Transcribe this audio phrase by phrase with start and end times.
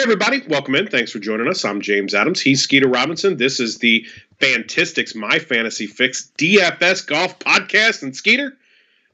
[0.00, 0.86] Hey, everybody, welcome in.
[0.86, 1.62] Thanks for joining us.
[1.62, 2.40] I'm James Adams.
[2.40, 3.36] He's Skeeter Robinson.
[3.36, 4.06] This is the
[4.40, 8.02] Fantastics My Fantasy Fix DFS Golf Podcast.
[8.02, 8.56] And Skeeter,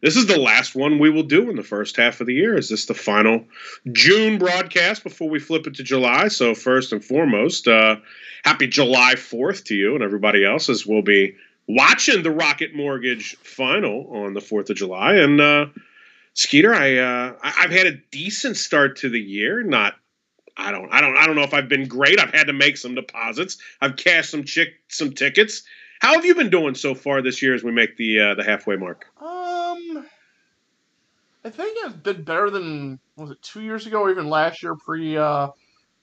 [0.01, 2.57] this is the last one we will do in the first half of the year.
[2.57, 3.45] Is this the final
[3.91, 6.29] June broadcast before we flip it to July?
[6.29, 7.97] So, first and foremost, uh,
[8.45, 11.35] happy July 4th to you and everybody else as we'll be
[11.67, 15.15] watching the Rocket Mortgage final on the 4th of July.
[15.15, 15.67] And, uh,
[16.35, 19.65] Skeeter, I uh, I've had a decent start to the year.
[19.65, 19.95] Not
[20.57, 22.19] I don't I don't I don't know if I've been great.
[22.19, 23.59] I've had to make some deposits.
[23.81, 25.63] I've cashed some chick some tickets.
[26.01, 28.45] How have you been doing so far this year as we make the uh, the
[28.45, 29.07] halfway mark?
[29.21, 30.07] Um,
[31.45, 34.75] I think it's been better than was it two years ago or even last year
[34.75, 35.49] pre uh,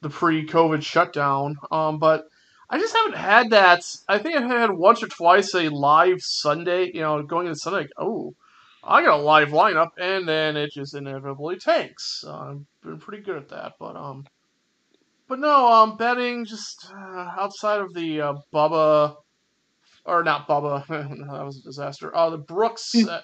[0.02, 1.58] the pre COVID shutdown.
[1.72, 2.28] Um, but
[2.70, 3.84] I just haven't had that.
[4.08, 6.92] I think I've had once or twice a live Sunday.
[6.94, 8.34] You know, going into Sunday, like, oh,
[8.84, 12.24] I got a live lineup, and then it just inevitably tanks.
[12.28, 14.26] Uh, I've been pretty good at that, but um,
[15.34, 19.16] but no, um, betting just uh, outside of the uh, Bubba,
[20.06, 22.16] or not Bubba, that was a disaster.
[22.16, 23.24] Uh, the Brooks at,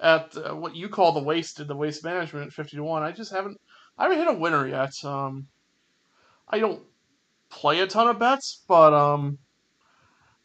[0.00, 3.02] at uh, what you call the wasted, the waste management, fifty to one.
[3.02, 3.60] I just haven't,
[3.98, 4.92] I haven't hit a winner yet.
[5.02, 5.48] Um,
[6.48, 6.80] I don't
[7.50, 9.38] play a ton of bets, but um,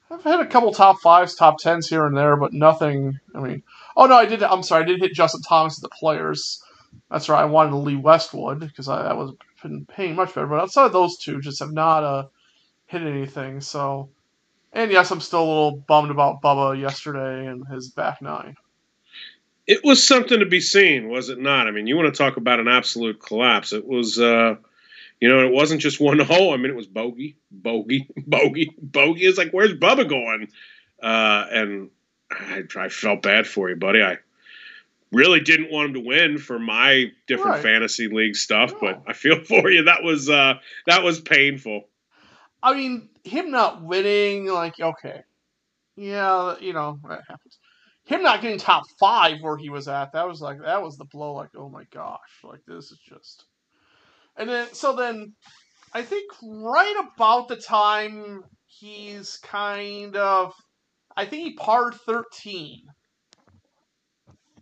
[0.09, 3.19] I've hit a couple top fives, top tens here and there, but nothing.
[3.35, 3.61] I mean,
[3.95, 4.41] oh no, I did.
[4.41, 6.59] I'm sorry, I did hit Justin Thomas at the players.
[7.11, 7.41] That's right.
[7.41, 10.47] I wanted to Lee Westwood because I that was been paying much better.
[10.47, 12.27] But outside of those two, just have not uh,
[12.85, 13.61] hit anything.
[13.61, 14.09] So,
[14.71, 18.55] and yes, I'm still a little bummed about Bubba yesterday and his back nine.
[19.65, 21.67] It was something to be seen, was it not?
[21.67, 23.71] I mean, you want to talk about an absolute collapse.
[23.71, 24.55] It was, uh,
[25.21, 26.53] you know, it wasn't just one hole.
[26.53, 29.25] I mean, it was bogey, bogey, bogey, bogey.
[29.25, 30.49] It's like, where's Bubba going?
[31.01, 31.89] Uh, and
[32.29, 34.01] I, I felt bad for you, buddy.
[34.01, 34.17] I
[35.13, 37.63] really didn't want him to win for my different right.
[37.63, 38.79] fantasy league stuff, no.
[38.81, 39.83] but I feel for you.
[39.83, 40.55] That was uh,
[40.87, 41.87] that was painful.
[42.61, 45.23] I mean, him not winning, like, okay,
[45.95, 47.59] yeah, you know that happens.
[48.05, 51.05] Him not getting top five where he was at, that was like that was the
[51.05, 51.33] blow.
[51.33, 53.45] Like, oh my gosh, like this is just.
[54.35, 55.33] And then so then,
[55.93, 60.53] I think right about the time he's kind of,
[61.15, 62.87] I think he par thirteen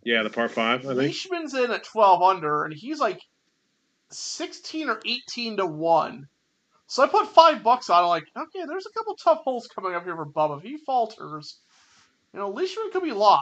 [0.04, 0.80] yeah, the par five.
[0.80, 3.20] I think Leishman's in at twelve under, and he's like
[4.10, 6.28] sixteen or eighteen to one.
[6.86, 8.06] So I put five bucks on.
[8.06, 10.58] like, okay, there's a couple tough holes coming up here for Bubba.
[10.58, 11.58] If he falters,
[12.34, 13.40] you know, Leishman could be live.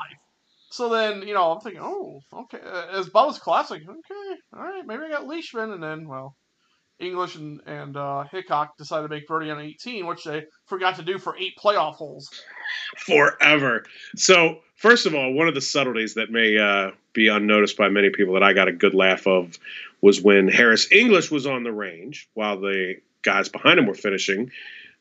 [0.71, 2.61] So then, you know, I'm thinking, oh, okay.
[2.93, 6.37] As Bubba's classic, okay, all right, maybe I got Leishman, and then, well,
[7.01, 11.03] English and, and uh, Hickok decided to make birdie on 18, which they forgot to
[11.03, 12.31] do for eight playoff holes.
[12.99, 13.85] Forever.
[14.17, 18.11] So, first of all, one of the subtleties that may uh, be unnoticed by many
[18.11, 19.59] people that I got a good laugh of
[20.01, 24.51] was when Harris English was on the range while the guys behind him were finishing.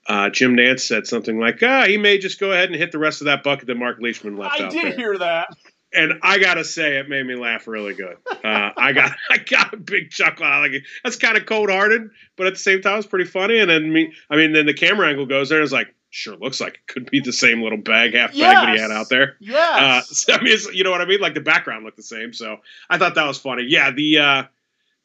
[0.07, 2.97] Uh, Jim Nantz said something like, "Ah, he may just go ahead and hit the
[2.97, 5.49] rest of that bucket that Mark Leishman left I did there." hear that
[5.93, 8.17] and I gotta say, it made me laugh really good.
[8.43, 10.83] Uh, I got I got a big chuckle out of it.
[11.03, 13.59] That's kind of cold hearted, but at the same time, it's pretty funny.
[13.59, 15.59] And then me, I mean, then the camera angle goes there.
[15.59, 18.53] And it's like, sure, looks like it could be the same little bag, half yes.
[18.53, 19.35] bag that he had out there.
[19.39, 19.57] Yeah.
[19.57, 21.19] Uh, so, I mean, you know what I mean?
[21.19, 22.33] Like the background looked the same.
[22.33, 22.57] So
[22.89, 23.65] I thought that was funny.
[23.67, 23.91] Yeah.
[23.91, 24.43] The uh,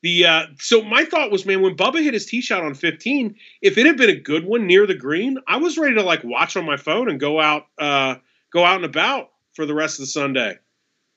[0.03, 3.37] the uh, so my thought was, man, when Bubba hit his tee shot on 15,
[3.63, 6.23] if it had been a good one near the green, I was ready to like
[6.25, 8.17] watch on my phone and go out uh,
[8.53, 10.59] go out and about for the rest of the Sunday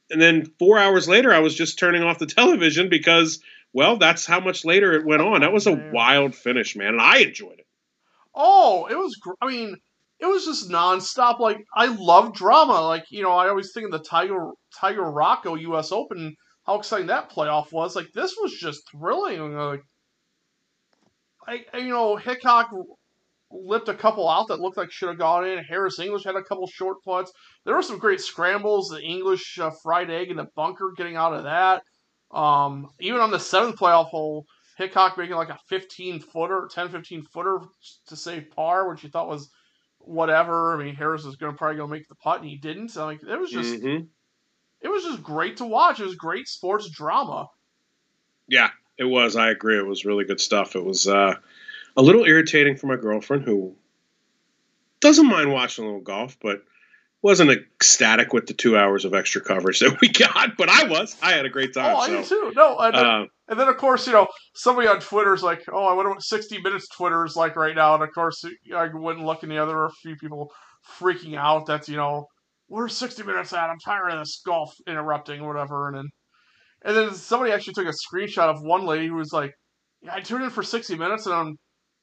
[0.10, 3.42] and then four hours later, I was just turning off the television because,
[3.74, 5.42] well, that's how much later it went on.
[5.42, 7.67] That was a wild finish, man, and I enjoyed it.
[8.38, 9.20] Oh, it was.
[9.42, 9.76] I mean,
[10.20, 11.40] it was just nonstop.
[11.40, 12.82] Like I love drama.
[12.82, 15.92] Like you know, I always think of the Tiger Tiger Rocco U.S.
[15.92, 16.36] Open.
[16.66, 17.96] How exciting that playoff was!
[17.96, 19.56] Like this was just thrilling.
[19.56, 19.82] Like,
[21.48, 22.70] I, you know, Hickok
[23.52, 25.64] lipped a couple out that looked like should have gone in.
[25.64, 27.32] Harris English had a couple short putts.
[27.66, 28.90] There were some great scrambles.
[28.90, 31.82] The English uh, fried egg in the bunker, getting out of that.
[32.32, 34.46] Um, even on the seventh playoff hole,
[34.78, 37.60] Hickok making like a 15 footer, 10, 15 footer
[38.08, 39.50] to save par, which you thought was
[39.98, 40.76] whatever.
[40.76, 42.90] I mean, Harris was going to probably go make the putt, and he didn't.
[42.90, 44.06] So, like, it was just, mm-hmm.
[44.82, 46.00] it was just great to watch.
[46.00, 47.50] It was great sports drama.
[48.48, 48.70] Yeah,
[49.00, 49.36] it was.
[49.36, 49.80] I agree.
[49.80, 50.76] It was really good stuff.
[50.76, 51.36] It was, uh,
[51.96, 53.76] a little irritating for my girlfriend who
[55.00, 56.62] doesn't mind watching a little golf, but
[57.28, 60.56] wasn't ecstatic with the two hours of extra coverage that we got.
[60.56, 61.18] But I was.
[61.22, 61.94] I had a great time.
[61.94, 62.14] Oh, I so.
[62.14, 62.54] did too.
[62.56, 65.62] No, and then, uh, and then, of course you know somebody on Twitter is like,
[65.70, 68.88] "Oh, I wonder what 60 Minutes Twitter is like right now." And of course I
[68.94, 69.84] wouldn't look in the other.
[69.84, 70.50] A few people
[70.98, 71.66] freaking out.
[71.66, 72.28] That's you know
[72.68, 73.70] where's 60 Minutes at?
[73.70, 75.90] I'm tired of this golf interrupting, whatever.
[75.90, 76.10] And then
[76.86, 79.52] and then somebody actually took a screenshot of one lady who was like
[80.02, 81.58] yeah, I tuned in for 60 minutes and I'm,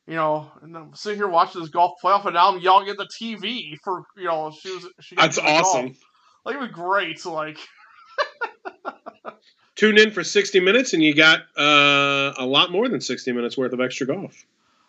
[0.07, 2.97] you know, and I'm sitting here watching this golf playoff, and now I'm yelling at
[2.97, 4.87] the TV for, you know, she was.
[5.01, 5.67] She That's play golf.
[5.67, 5.97] awesome.
[6.45, 7.25] Like it was great.
[7.25, 7.59] Like
[9.77, 13.57] Tune in for 60 minutes, and you got uh, a lot more than 60 minutes
[13.57, 14.47] worth of extra golf.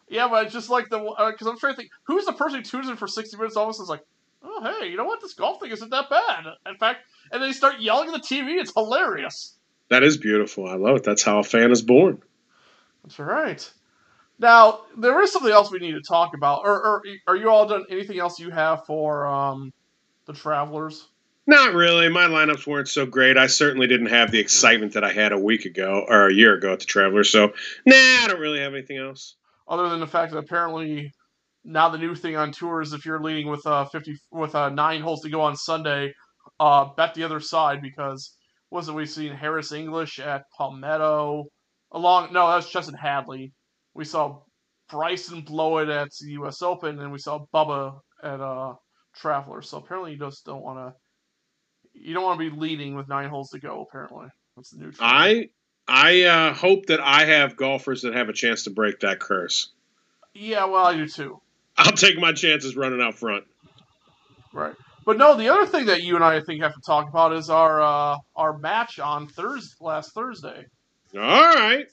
[0.08, 2.64] Yeah, but it's just like the because I'm trying to think who's the person who
[2.64, 3.56] tunes in for 60 minutes.
[3.56, 4.04] Almost is like,
[4.44, 5.22] oh hey, you know what?
[5.22, 6.46] This golf thing isn't that bad.
[6.68, 7.00] In fact,
[7.32, 8.60] and they start yelling at the TV.
[8.60, 9.56] It's hilarious.
[9.90, 10.68] That is beautiful.
[10.68, 11.04] I love it.
[11.04, 12.22] That's how a fan is born.
[13.04, 13.72] That's right.
[14.40, 16.62] Now there is something else we need to talk about.
[16.66, 17.86] Or, or are you all done?
[17.90, 19.74] Anything else you have for um,
[20.26, 21.08] the travelers?
[21.48, 22.10] Not really.
[22.10, 23.38] My lineups weren't so great.
[23.38, 26.56] I certainly didn't have the excitement that I had a week ago or a year
[26.56, 27.32] ago at the Travelers.
[27.32, 27.54] So,
[27.86, 29.36] nah, I don't really have anything else.
[29.68, 31.14] Other than the fact that apparently
[31.64, 34.70] now the new thing on tour is if you're leading with uh 50 with uh
[34.70, 36.14] nine holes to go on Sunday,
[36.60, 38.36] uh bet the other side because
[38.70, 41.46] wasn't we seen Harris English at Palmetto
[41.92, 43.52] along no that was Chesson Hadley.
[43.96, 44.42] We saw
[44.90, 46.62] Bryson blow it at the U.S.
[46.62, 48.76] Open and we saw Bubba at uh
[49.16, 49.70] Travelers.
[49.70, 50.94] So apparently you just don't want to
[52.00, 53.82] you don't want to be leading with nine holes to go.
[53.82, 54.92] Apparently that's the new.
[54.92, 55.00] Trend.
[55.02, 55.50] I
[55.88, 59.72] I uh, hope that I have golfers that have a chance to break that curse.
[60.34, 61.42] yeah, well I do too.
[61.78, 63.46] I'll take my chances running out front.
[64.54, 64.76] Right.
[65.06, 67.34] But no, the other thing that you and I, I think have to talk about
[67.34, 70.66] is our uh, our match on Thursday last Thursday.
[71.14, 71.86] All right.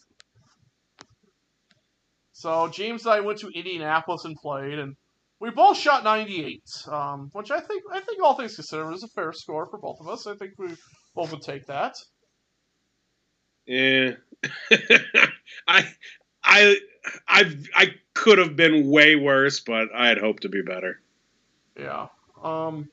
[2.42, 4.96] So James and I went to Indianapolis and played, and
[5.38, 6.60] we both shot 98,
[6.90, 10.00] um, which I think I think all things considered is a fair score for both
[10.00, 10.26] of us.
[10.26, 10.74] I think we
[11.14, 11.94] both would take that.
[13.64, 14.14] Yeah.
[15.68, 15.86] I
[16.42, 16.76] I
[17.28, 21.00] I I could have been way worse, but I had hoped to be better.
[21.78, 22.08] Yeah.
[22.42, 22.88] Um,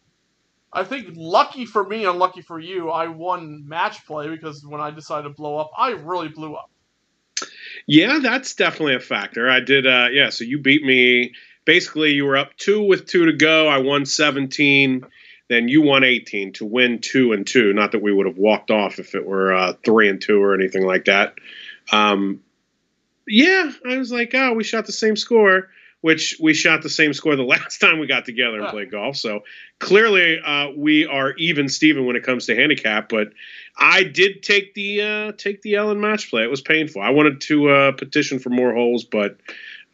[0.72, 4.92] I think lucky for me, unlucky for you, I won match play because when I
[4.92, 6.69] decided to blow up, I really blew up.
[7.92, 9.50] Yeah, that's definitely a factor.
[9.50, 11.34] I did uh yeah, so you beat me
[11.66, 13.68] basically you were up 2 with 2 to go.
[13.68, 15.04] I won 17,
[15.50, 17.74] then you won 18 to win 2 and 2.
[17.74, 20.54] Not that we would have walked off if it were uh 3 and 2 or
[20.54, 21.34] anything like that.
[21.92, 22.42] Um
[23.28, 25.70] yeah, I was like, "Oh, we shot the same score."
[26.01, 28.72] Which we shot the same score the last time we got together and Huh.
[28.72, 29.18] played golf.
[29.18, 29.42] So
[29.80, 33.10] clearly, uh, we are even Steven when it comes to handicap.
[33.10, 33.30] But
[33.78, 36.44] I did take the uh, take the L in match play.
[36.44, 37.01] It was painful.
[37.01, 39.38] I wanted to uh, petition for more holes, but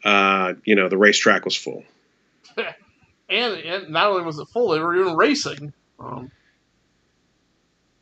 [0.04, 1.82] uh, you know the racetrack was full.
[2.56, 2.74] and,
[3.28, 5.72] and not only was it full, they were even racing.
[5.98, 6.30] Um,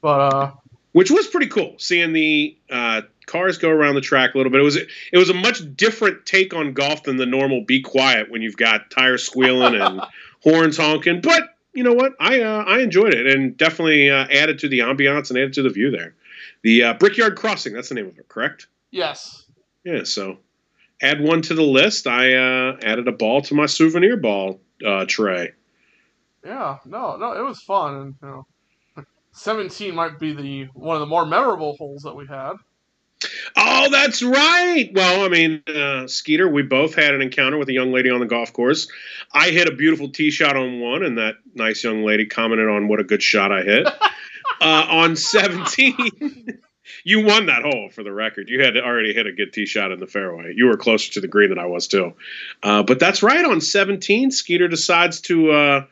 [0.02, 0.52] but uh,
[0.94, 4.60] which was pretty cool seeing the uh, cars go around the track a little bit.
[4.60, 8.30] It was it was a much different take on golf than the normal be quiet
[8.30, 10.00] when you've got tires squealing and
[10.42, 11.20] horns honking.
[11.20, 11.42] But
[11.72, 12.12] you know what?
[12.20, 15.62] I uh, I enjoyed it and definitely uh, added to the ambiance and added to
[15.62, 16.14] the view there.
[16.62, 18.68] The uh, Brickyard Crossing, that's the name of it, correct?
[18.92, 19.44] yes,
[19.82, 20.04] Yeah.
[20.04, 20.38] So
[21.02, 22.06] add one to the list.
[22.06, 25.54] I uh, added a ball to my souvenir ball uh, tray.
[26.44, 28.46] yeah, no, no, it was fun, and you know,
[29.34, 32.54] seventeen might be the one of the more memorable holes that we had.
[33.56, 34.90] Oh, that's right.
[34.92, 38.20] Well, I mean, uh, Skeeter, we both had an encounter with a young lady on
[38.20, 38.86] the golf course.
[39.32, 42.86] I hit a beautiful tee shot on one, and that nice young lady commented on
[42.88, 43.86] what a good shot I hit.
[44.60, 46.58] uh, on 17,
[47.04, 48.50] you won that hole for the record.
[48.50, 50.52] You had already hit a good tee shot in the fairway.
[50.54, 52.12] You were closer to the green than I was, too.
[52.62, 53.44] Uh, but that's right.
[53.44, 55.50] On 17, Skeeter decides to.
[55.50, 55.84] Uh,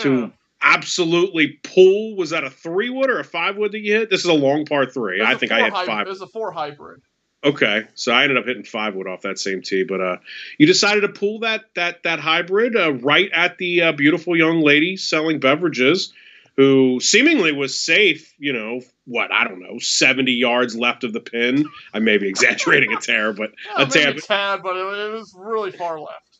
[0.00, 0.28] To- Yeah.
[0.64, 2.16] Absolutely pull.
[2.16, 4.10] Was that a three wood or a five wood that you hit?
[4.10, 5.22] This is a long par three.
[5.22, 6.06] I think I hit hy- five.
[6.06, 7.02] It was a four hybrid.
[7.44, 10.16] Okay, so I ended up hitting five wood off that same tee, but uh,
[10.56, 14.62] you decided to pull that that that hybrid uh, right at the uh, beautiful young
[14.62, 16.14] lady selling beverages,
[16.56, 18.32] who seemingly was safe.
[18.38, 19.30] You know what?
[19.30, 21.66] I don't know, seventy yards left of the pin.
[21.92, 24.16] I may be exaggerating a tear, but Yeah, a tad.
[24.16, 26.33] a tad, but it was really far left.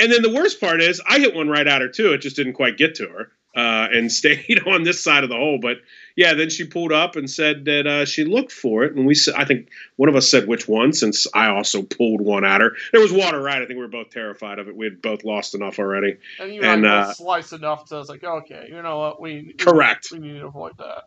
[0.00, 2.12] And then the worst part is, I hit one right at her too.
[2.12, 5.36] It just didn't quite get to her uh, and stayed on this side of the
[5.36, 5.58] hole.
[5.60, 5.78] But
[6.16, 9.16] yeah, then she pulled up and said that uh, she looked for it, and we.
[9.36, 12.72] I think one of us said which one, since I also pulled one at her.
[12.92, 13.60] There was water right.
[13.60, 14.76] I think we were both terrified of it.
[14.76, 16.18] We had both lost enough already.
[16.40, 19.20] And you And, uh, both sliced enough to I was like, okay, you know what,
[19.20, 20.08] we Correct.
[20.12, 21.04] We, need to avoid that.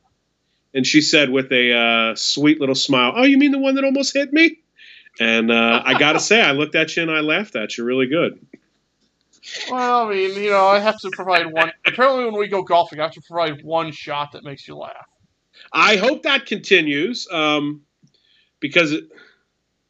[0.74, 3.84] And she said with a uh, sweet little smile, "Oh, you mean the one that
[3.84, 4.60] almost hit me?"
[5.20, 7.84] And uh, I got to say, I looked at you and I laughed at you
[7.84, 8.40] really good.
[9.70, 11.72] Well, I mean, you know, I have to provide one.
[11.86, 15.08] Apparently, when we go golfing, I have to provide one shot that makes you laugh.
[15.74, 17.82] I hope that continues um,
[18.60, 19.06] because it,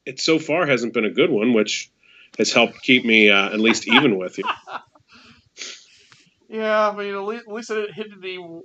[0.06, 1.92] it so far hasn't been a good one, which
[2.38, 4.46] has helped keep me uh, at least even with you.
[6.48, 8.62] Yeah, I mean, at least, at least I didn't hit any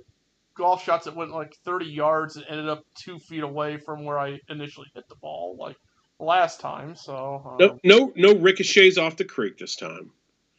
[0.55, 4.19] golf shots that went like 30 yards and ended up two feet away from where
[4.19, 5.55] I initially hit the ball.
[5.57, 5.77] Like
[6.19, 6.95] last time.
[6.95, 10.11] So um, no, no, no ricochets off the creek this time.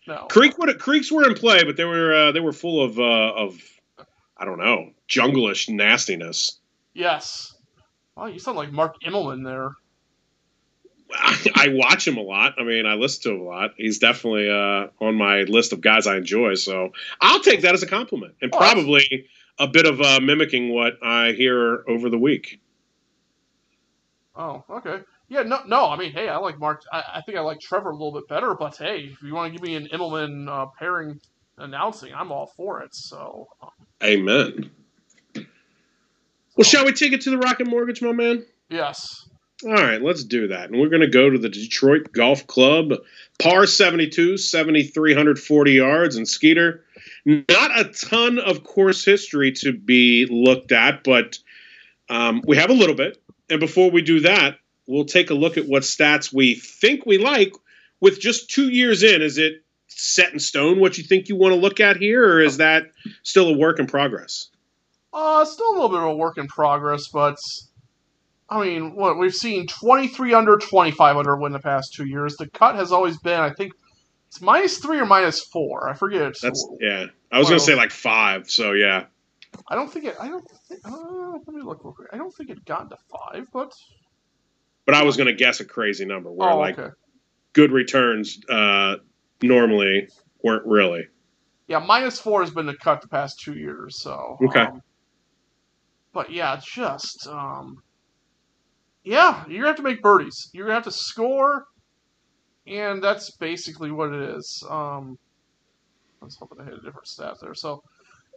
[0.09, 0.27] No.
[0.31, 3.03] Creek would creeks were in play, but they were uh, they were full of uh,
[3.03, 3.61] of
[4.37, 6.59] I don't know junglish nastiness.
[6.95, 7.55] Yes.
[8.17, 9.71] Wow, you sound like Mark Immelman there.
[11.13, 12.55] I, I watch him a lot.
[12.59, 13.71] I mean, I listen to him a lot.
[13.77, 16.55] He's definitely uh, on my list of guys I enjoy.
[16.55, 19.27] So I'll take that as a compliment, and Oh, probably
[19.59, 22.61] a bit of uh, mimicking what I hear over the week.
[24.35, 25.01] Oh, okay.
[25.29, 25.91] Yeah, no, no.
[25.91, 26.83] I mean, hey, I like Mark.
[26.91, 28.55] I, I think I like Trevor a little bit better.
[28.55, 31.21] But hey, if you want to give me an Immelman uh, pairing
[31.59, 32.95] announcing, I'm all for it.
[32.95, 33.71] So, um,
[34.03, 34.71] Amen.
[36.57, 38.45] Well, shall we take it to the Rocket Mortgage, my man?
[38.69, 39.29] Yes.
[39.65, 40.71] All right, let's do that.
[40.71, 42.93] And we're going to go to the Detroit Golf Club,
[43.41, 46.17] par 72, 7,340 yards.
[46.17, 46.85] And Skeeter,
[47.25, 51.39] not a ton of course history to be looked at, but
[52.09, 53.19] um, we have a little bit.
[53.51, 54.59] And before we do that,
[54.89, 57.53] we'll take a look at what stats we think we like
[58.01, 59.23] with just two years in.
[59.23, 62.41] Is it set in stone what you think you want to look at here, or
[62.41, 62.91] is that
[63.23, 64.49] still a work in progress?
[65.13, 67.39] Uh, still a little bit of a work in progress, but
[68.49, 72.37] I mean, what we've seen 23 under, 25 under win the past two years.
[72.37, 73.73] The cut has always been, I think,
[74.29, 75.89] it's minus three or minus four.
[75.89, 76.35] I forget.
[76.41, 77.07] That's yeah.
[77.31, 78.51] I was going to say like five.
[78.51, 79.05] So yeah.
[79.69, 80.17] I don't think it.
[80.21, 80.47] I don't.
[80.69, 82.09] Think, uh, let me look real quick.
[82.13, 83.73] I don't think it got to five, but
[84.89, 86.95] But I was going to guess a crazy number where oh, like okay.
[87.53, 88.97] good returns uh,
[89.43, 90.09] normally
[90.43, 91.07] weren't really.
[91.67, 94.01] Yeah, minus four has been the cut the past two years.
[94.01, 94.61] So Okay.
[94.61, 94.81] um,
[96.15, 97.83] but yeah, just um,
[99.05, 100.49] yeah, you're gonna have to make birdies.
[100.55, 101.67] You're gonna have to score,
[102.67, 104.65] and that's basically what it is.
[104.71, 105.19] Um,
[106.23, 107.53] I was hoping I hit a different stat there.
[107.53, 107.83] So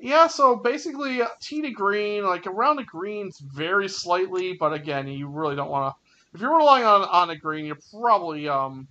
[0.01, 5.07] yeah, so basically uh, tee to green, like around the greens, very slightly, but again,
[5.07, 6.00] you really don't want to.
[6.33, 8.87] If you're relying on on a green, you're probably um,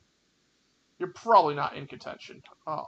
[0.98, 2.42] you're probably not in contention.
[2.66, 2.82] Uh,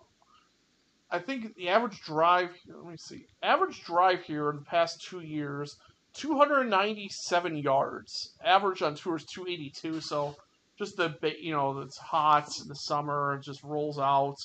[1.11, 2.51] I think the average drive.
[2.65, 3.27] Here, Let me see.
[3.43, 5.77] Average drive here in the past two years,
[6.15, 8.35] 297 yards.
[8.45, 10.01] Average on tour is 282.
[10.01, 10.37] So
[10.79, 14.37] just the you know it's hot in the summer, it just rolls out.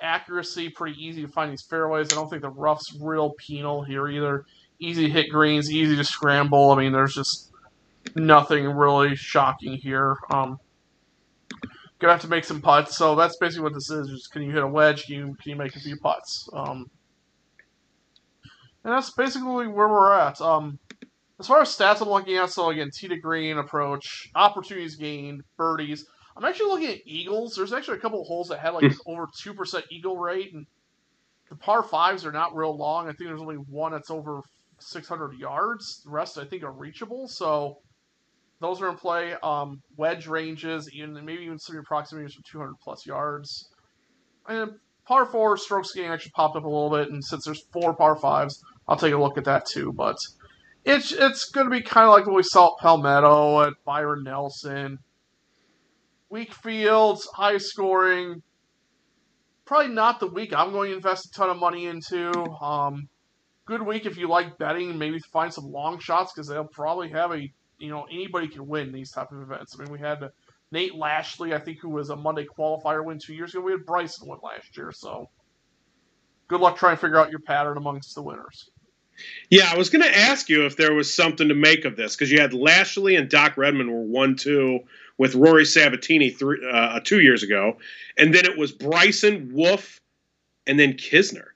[0.00, 2.12] Accuracy pretty easy to find these fairways.
[2.12, 4.44] I don't think the rough's real penal here either.
[4.80, 6.72] Easy to hit greens, easy to scramble.
[6.72, 7.52] I mean, there's just
[8.16, 10.16] nothing really shocking here.
[10.30, 10.58] Um,
[11.98, 12.96] gonna have to make some putts.
[12.96, 14.08] So that's basically what this is.
[14.08, 15.04] Just can you hit a wedge?
[15.06, 16.48] Can you can you make a few putts?
[16.52, 16.86] Um,
[18.84, 20.40] and that's basically where we're at.
[20.40, 20.78] Um,
[21.40, 25.42] as far as stats I'm looking at, so again, tee to green approach, opportunities gained,
[25.56, 26.04] birdies.
[26.36, 27.54] I'm actually looking at eagles.
[27.54, 30.66] There's actually a couple of holes that had like over two percent eagle rate, and
[31.48, 33.06] the par fives are not real long.
[33.06, 34.40] I think there's only one that's over
[34.80, 36.02] 600 yards.
[36.04, 37.28] The rest I think are reachable.
[37.28, 37.78] So
[38.64, 39.34] those are in play.
[39.42, 43.68] Um, wedge ranges, even maybe even some approximators from 200 plus yards.
[44.48, 44.72] And
[45.06, 48.16] par four strokes gain actually popped up a little bit, and since there's four par
[48.16, 49.92] fives, I'll take a look at that too.
[49.92, 50.16] But
[50.84, 54.24] it's it's going to be kind of like what we saw at Palmetto, at Byron
[54.24, 54.98] Nelson.
[56.30, 58.42] Weak fields, high scoring.
[59.66, 62.32] Probably not the week I'm going to invest a ton of money into.
[62.60, 63.08] Um,
[63.66, 67.32] good week if you like betting, maybe find some long shots because they'll probably have
[67.32, 69.76] a you know anybody can win these type of events.
[69.76, 70.30] I mean, we had
[70.70, 73.62] Nate Lashley, I think, who was a Monday qualifier win two years ago.
[73.62, 75.28] We had Bryson win last year, so
[76.48, 78.70] good luck trying to figure out your pattern amongst the winners.
[79.48, 82.16] Yeah, I was going to ask you if there was something to make of this
[82.16, 84.80] because you had Lashley and Doc Redman were one two
[85.18, 87.78] with Rory Sabbatini three uh, two years ago,
[88.18, 90.00] and then it was Bryson Wolff,
[90.66, 91.53] and then Kisner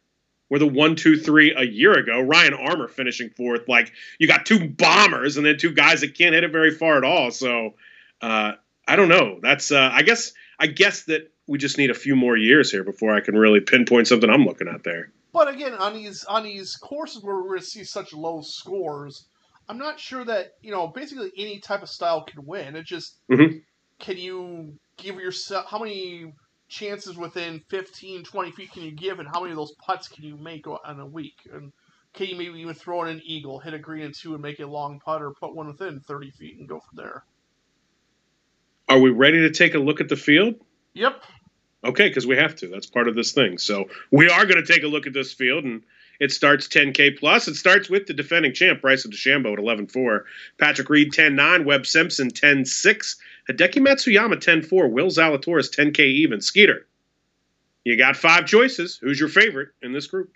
[0.50, 2.20] were the one two three a year ago.
[2.20, 3.68] Ryan Armour finishing fourth.
[3.68, 6.96] Like you got two bombers and then two guys that can't hit it very far
[6.96, 7.30] at all.
[7.30, 7.74] So
[8.20, 8.52] uh,
[8.86, 9.38] I don't know.
[9.42, 12.84] That's uh, I guess I guess that we just need a few more years here
[12.84, 15.12] before I can really pinpoint something I'm looking at there.
[15.32, 19.26] But again, on these on these courses where we're going to see such low scores,
[19.68, 22.74] I'm not sure that you know basically any type of style can win.
[22.76, 23.62] It just Mhm.
[24.00, 26.32] can you give yourself how many
[26.68, 30.24] chances within 15, 20 feet can you give, and how many of those putts can
[30.24, 31.48] you make on a week?
[31.52, 31.72] And
[32.12, 34.60] can you maybe even throw in an eagle, hit a green and two, and make
[34.60, 37.24] a long putt, or put one within 30 feet and go from there?
[38.88, 40.54] Are we ready to take a look at the field?
[40.94, 41.22] Yep.
[41.84, 42.68] Okay, because we have to.
[42.68, 43.58] That's part of this thing.
[43.58, 45.82] So we are going to take a look at this field, and
[46.20, 47.46] it starts 10K plus.
[47.48, 50.24] It starts with the defending champ, Bryson DeChambeau at 11-4.
[50.58, 51.64] Patrick Reed, 10-9.
[51.64, 53.16] Webb Simpson, 10-6.
[53.48, 54.90] Hideki Matsuyama, 10-4.
[54.90, 56.40] Will Zalatoris, 10K even.
[56.40, 56.86] Skeeter,
[57.84, 58.98] you got five choices.
[59.00, 60.32] Who's your favorite in this group?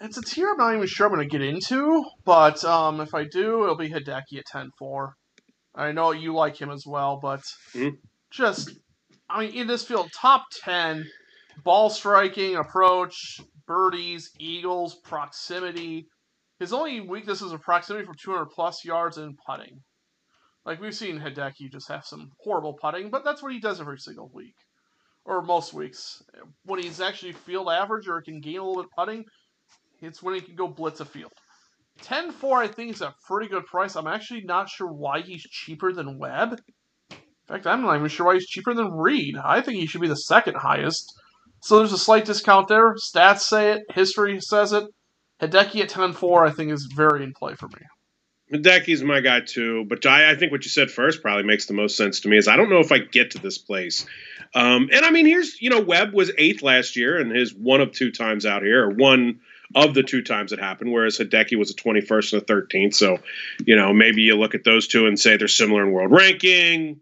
[0.00, 3.14] It's a tier I'm not even sure I'm going to get into, but um, if
[3.14, 4.44] I do, it'll be Hideki at
[4.80, 5.10] 10-4.
[5.74, 7.40] I know you like him as well, but
[7.74, 7.98] Mhm.
[8.30, 8.70] just,
[9.28, 11.04] I mean, in this field, top 10,
[11.64, 16.08] ball striking, approach, birdies, eagles, proximity.
[16.58, 19.82] His only weakness is proximity for 200 plus yards and putting.
[20.64, 23.98] Like, we've seen Hideki just have some horrible putting, but that's what he does every
[23.98, 24.56] single week.
[25.24, 26.20] Or most weeks.
[26.64, 29.24] When he's actually field average or can gain a little bit putting,
[30.00, 31.32] it's when he can go blitz a field.
[32.02, 33.96] 10 4, I think, is a pretty good price.
[33.96, 36.60] I'm actually not sure why he's cheaper than Webb.
[37.10, 39.36] In fact, I'm not even sure why he's cheaper than Reed.
[39.36, 41.12] I think he should be the second highest.
[41.60, 42.94] So there's a slight discount there.
[42.94, 44.84] Stats say it, history says it.
[45.40, 47.84] Hideki at 10 4, I think, is very in play for me.
[48.52, 51.74] Hideki's my guy too, but I, I think what you said first probably makes the
[51.74, 52.38] most sense to me.
[52.38, 54.06] Is I don't know if I get to this place,
[54.54, 57.82] um, and I mean here's you know Webb was eighth last year and his one
[57.82, 59.40] of two times out here, or one
[59.74, 62.94] of the two times it happened, whereas Hideki was a 21st and a 13th.
[62.94, 63.18] So,
[63.66, 67.00] you know, maybe you look at those two and say they're similar in world ranking.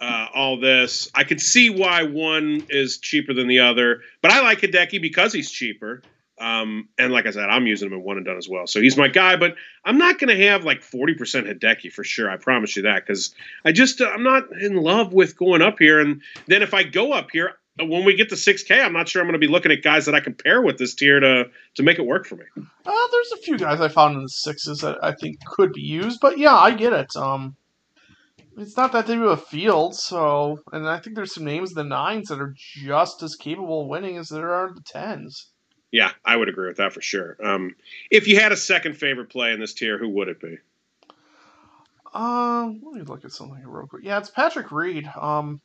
[0.00, 4.40] Uh, all this, I could see why one is cheaper than the other, but I
[4.42, 6.02] like Hideki because he's cheaper.
[6.38, 8.66] Um, and like I said, I'm using him in one and done as well.
[8.66, 12.28] So he's my guy, but I'm not going to have like 40% Hideki for sure.
[12.28, 13.34] I promise you that because
[13.64, 16.00] I just, uh, I'm not in love with going up here.
[16.00, 19.08] And then if I go up here, uh, when we get to 6K, I'm not
[19.08, 21.20] sure I'm going to be looking at guys that I can pair with this tier
[21.20, 22.44] to to make it work for me.
[22.56, 25.82] Uh, there's a few guys I found in the sixes that I think could be
[25.82, 27.16] used, but yeah, I get it.
[27.16, 27.56] Um,
[28.56, 31.76] it's not that deep of a field, so and I think there's some names in
[31.76, 35.50] the nines that are just as capable of winning as there are in the tens.
[35.90, 37.36] Yeah, I would agree with that for sure.
[37.42, 37.76] Um,
[38.10, 40.56] if you had a second favorite play in this tier, who would it be?
[42.12, 44.04] Um, let me look at something here real quick.
[44.04, 45.08] Yeah, it's Patrick Reed.
[45.20, 45.60] Um,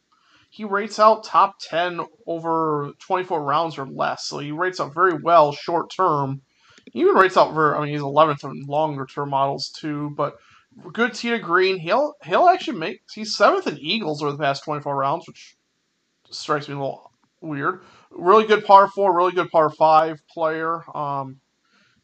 [0.49, 4.27] he rates out top 10 over 24 rounds or less.
[4.27, 6.41] So he rates out very well short term.
[6.91, 10.37] He even rates out very, I mean, he's 11th in longer term models too, but
[10.93, 11.77] good to green.
[11.79, 15.55] He'll, he'll actually make, he's 7th in Eagles over the past 24 rounds, which
[16.29, 17.11] strikes me a little
[17.41, 17.81] weird.
[18.11, 20.81] Really good par 4, really good par 5 player.
[20.97, 21.39] Um,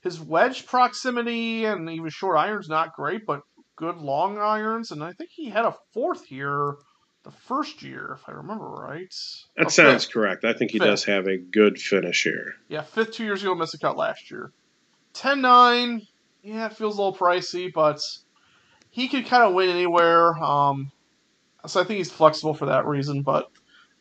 [0.02, 3.42] his wedge proximity and even short irons not great, but
[3.76, 4.92] good long irons.
[4.92, 6.76] And I think he had a fourth here
[7.24, 9.12] the first year, if I remember right.
[9.58, 10.14] That sounds fifth.
[10.14, 10.46] correct.
[10.46, 10.88] I think he Fifth.
[10.88, 12.54] does have a good finish here.
[12.68, 14.52] Yeah, fifth two years ago, missed a cut last year.
[15.14, 16.02] 10 9,
[16.44, 18.00] yeah, it feels a little pricey, but
[18.96, 20.42] he could kind of win anywhere.
[20.42, 20.90] Um,
[21.68, 23.52] so I think he's flexible for that reason, but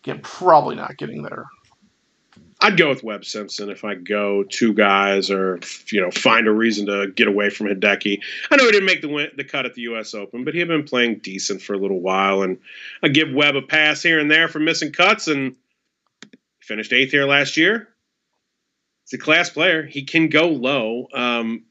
[0.04, 1.46] again, probably not getting there.
[2.60, 5.58] I'd go with Webb Simpson if I go two guys or
[5.90, 8.20] you know find a reason to get away from Hideki.
[8.52, 10.14] I know he didn't make the win- the cut at the U.S.
[10.14, 12.58] Open, but he had been playing decent for a little while, and
[13.02, 15.56] I give Webb a pass here and there for missing cuts, and
[16.60, 17.88] finished eighth here last year.
[19.04, 19.82] He's a class player.
[19.82, 21.08] He can go low.
[21.12, 21.64] Um,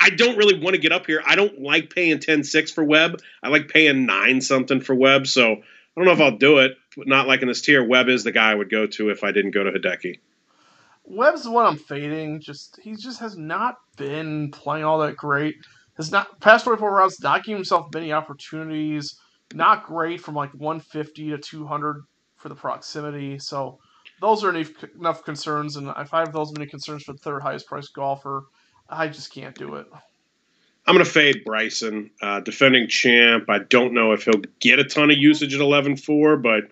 [0.00, 1.22] I don't really want to get up here.
[1.26, 3.20] I don't like paying 10-6 for Webb.
[3.42, 5.26] I like paying nine something for Webb.
[5.26, 5.56] So I
[5.96, 6.76] don't know if I'll do it.
[6.96, 7.82] But not like in this tier.
[7.82, 10.18] Webb is the guy I would go to if I didn't go to Hideki.
[11.04, 12.40] Webb's the one I'm fading.
[12.40, 15.56] Just he just has not been playing all that great.
[15.96, 19.18] Has not past 24 rounds, not giving himself many opportunities.
[19.54, 22.02] Not great from like 150 to 200
[22.36, 23.38] for the proximity.
[23.38, 23.78] So
[24.20, 25.76] those are enough, enough concerns.
[25.76, 28.44] And if I have those many concerns for the third highest priced golfer,
[28.92, 29.86] I just can't do it.
[30.86, 33.48] I'm going to fade Bryson, uh, defending champ.
[33.48, 36.64] I don't know if he'll get a ton of usage at 11-4, but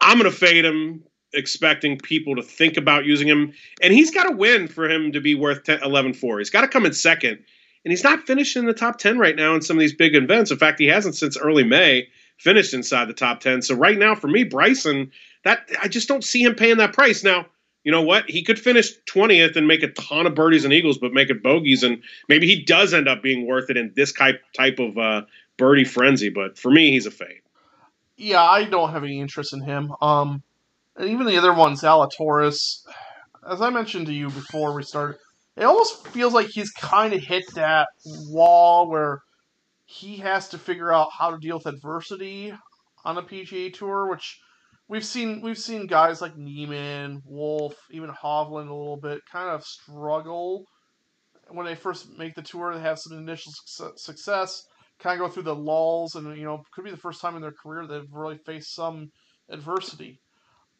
[0.00, 1.02] I'm going to fade him,
[1.34, 3.52] expecting people to think about using him.
[3.82, 6.38] And he's got to win for him to be worth 10, 11-4.
[6.38, 7.38] He's got to come in second.
[7.84, 10.14] And he's not finishing in the top 10 right now in some of these big
[10.14, 10.50] events.
[10.50, 13.62] In fact, he hasn't since early May finished inside the top 10.
[13.62, 15.10] So right now, for me, Bryson,
[15.44, 17.24] that I just don't see him paying that price.
[17.24, 17.46] Now,
[17.84, 18.28] you know what?
[18.28, 21.42] He could finish 20th and make a ton of birdies and eagles, but make it
[21.42, 21.82] bogeys.
[21.82, 25.22] And maybe he does end up being worth it in this type type of uh,
[25.56, 26.28] birdie frenzy.
[26.28, 27.40] But for me, he's a fade.
[28.16, 29.92] Yeah, I don't have any interest in him.
[30.02, 30.42] Um,
[30.96, 32.84] and even the other one, Zalatoris,
[33.48, 35.18] as I mentioned to you before we started,
[35.56, 39.22] it almost feels like he's kind of hit that wall where
[39.86, 42.52] he has to figure out how to deal with adversity
[43.04, 44.40] on a PGA tour, which
[44.88, 49.64] we've seen we've seen guys like Niemann, Wolff, even Hovland a little bit kind of
[49.64, 50.64] struggle
[51.48, 52.74] when they first make the tour.
[52.74, 54.64] They have some initial success, success
[54.98, 57.42] kind of go through the lulls, and you know could be the first time in
[57.42, 59.10] their career they've really faced some
[59.48, 60.20] adversity.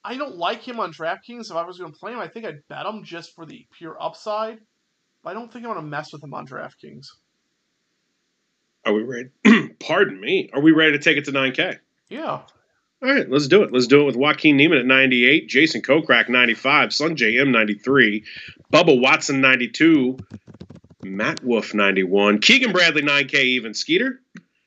[0.05, 1.51] I don't like him on DraftKings.
[1.51, 3.67] If I was going to play him, I think I'd bet him just for the
[3.77, 4.59] pure upside.
[5.23, 7.07] But I don't think I want to mess with him on DraftKings.
[8.85, 9.29] Are we ready?
[9.81, 10.51] Pardon me.
[10.55, 11.79] Are we ready to take it to 9K?
[12.09, 12.43] Yeah.
[13.01, 13.73] All right, let's do it.
[13.73, 18.25] Let's do it with Joaquin Niemann at 98, Jason Kokrak 95, Sungjae Im 93,
[18.73, 20.19] Bubba Watson 92,
[21.05, 24.21] Matt Wolff 91, Keegan Bradley 9K even, Skeeter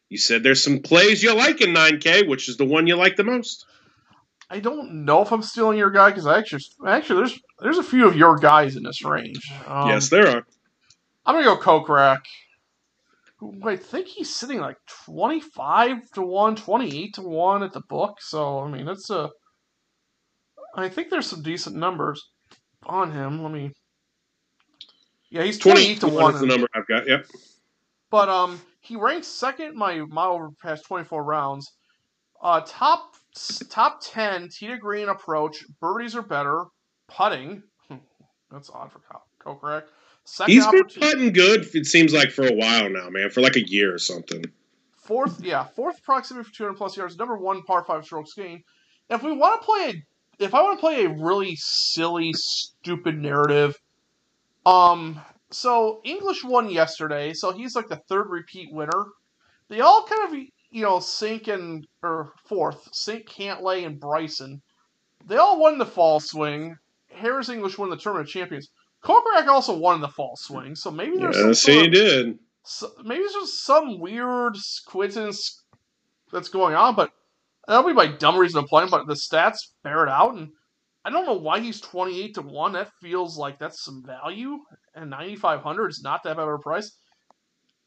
[0.08, 3.18] You said there's some plays you like in 9K, which is the one you like
[3.18, 3.66] the most.
[4.50, 7.84] I don't know if I'm stealing your guy because I actually, actually, there's there's a
[7.84, 9.50] few of your guys in this range.
[9.66, 10.46] Um, yes, there are.
[11.26, 12.22] I'm gonna go Kokrak.
[13.64, 18.18] I think he's sitting like 25 to 1, 28 to 1 at the book.
[18.22, 19.30] So, I mean, it's a.
[20.76, 22.24] I think there's some decent numbers
[22.84, 23.42] on him.
[23.42, 23.72] Let me.
[25.30, 26.32] Yeah, he's 28 to 1.
[26.32, 27.26] That's the number I've got, yep.
[28.12, 31.72] But um, he ranks second my mile over past 24 rounds.
[32.42, 33.16] Uh, top
[33.70, 36.66] top 10 tee to green approach, birdies are better,
[37.08, 37.64] putting.
[38.52, 39.02] That's odd for
[39.44, 39.84] Kokrak.
[40.26, 41.68] Second He's been putting good.
[41.74, 44.46] It seems like for a while now, man, for like a year or something.
[44.96, 47.18] Fourth, yeah, fourth proximity for 200 plus yards.
[47.18, 48.64] Number one par five strokes gained.
[49.10, 53.18] If we want to play a, if I want to play a really silly, stupid
[53.18, 53.76] narrative,
[54.66, 59.06] um, so English won yesterday, so he's like the third repeat winner.
[59.68, 64.62] They all kind of, you know, Cink and or fourth, Cink, Cantlay, and Bryson.
[65.26, 66.78] They all won the fall swing.
[67.10, 68.70] Harris English won the tournament champions.
[69.04, 72.40] Kokrak also won in the fall swing, so maybe there's yeah, some see, he did.
[72.64, 74.56] So, maybe there's just some weird
[74.88, 75.64] coincidence
[76.32, 77.12] that's going on, but
[77.68, 78.90] that'll be my dumb reason to play him.
[78.92, 80.50] But the stats bear it out, and
[81.04, 82.74] I don't know why he's twenty eight to one.
[82.74, 84.60] That feels like that's some value,
[84.94, 86.92] and ninety five hundred is not that bad of a price.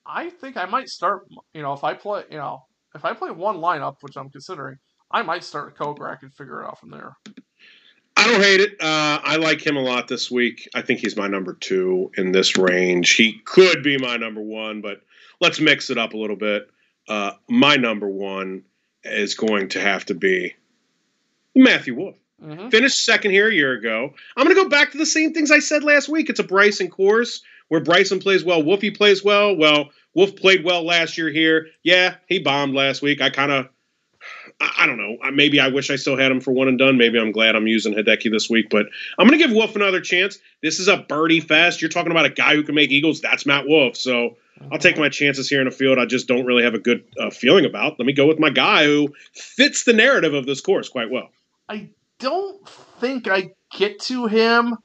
[0.04, 1.28] I think I might start.
[1.52, 4.76] You know, if I play, you know, if I play one lineup, which I'm considering,
[5.12, 7.16] I might start Kokrak and figure it out from there.
[8.24, 8.80] I don't hate it.
[8.80, 10.66] Uh, I like him a lot this week.
[10.74, 13.16] I think he's my number two in this range.
[13.16, 15.02] He could be my number one, but
[15.40, 16.70] let's mix it up a little bit.
[17.06, 18.62] Uh, my number one
[19.02, 20.54] is going to have to be
[21.54, 22.16] Matthew Wolff.
[22.42, 22.70] Mm-hmm.
[22.70, 24.14] Finished second here a year ago.
[24.36, 26.30] I'm going to go back to the same things I said last week.
[26.30, 29.54] It's a Bryson course where Bryson plays well, Wolfie plays well.
[29.54, 31.66] Well, Wolff played well last year here.
[31.82, 33.20] Yeah, he bombed last week.
[33.20, 33.68] I kind of
[34.60, 35.16] I don't know.
[35.32, 36.96] Maybe I wish I still had him for one and done.
[36.96, 38.86] Maybe I'm glad I'm using Hideki this week, but
[39.18, 40.38] I'm going to give Wolff another chance.
[40.62, 41.82] This is a birdie fest.
[41.82, 43.20] You're talking about a guy who can make eagles.
[43.20, 43.96] That's Matt Wolff.
[43.96, 44.36] So
[44.70, 47.04] I'll take my chances here in a field I just don't really have a good
[47.18, 47.98] uh, feeling about.
[47.98, 51.30] Let me go with my guy who fits the narrative of this course quite well.
[51.68, 52.66] I don't
[53.00, 54.76] think I get to him.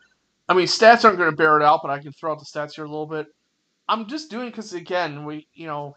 [0.47, 2.45] I mean, stats aren't going to bear it out, but I can throw out the
[2.45, 3.27] stats here a little bit.
[3.87, 5.95] I'm just doing because again, we you know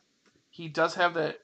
[0.50, 1.38] he does have that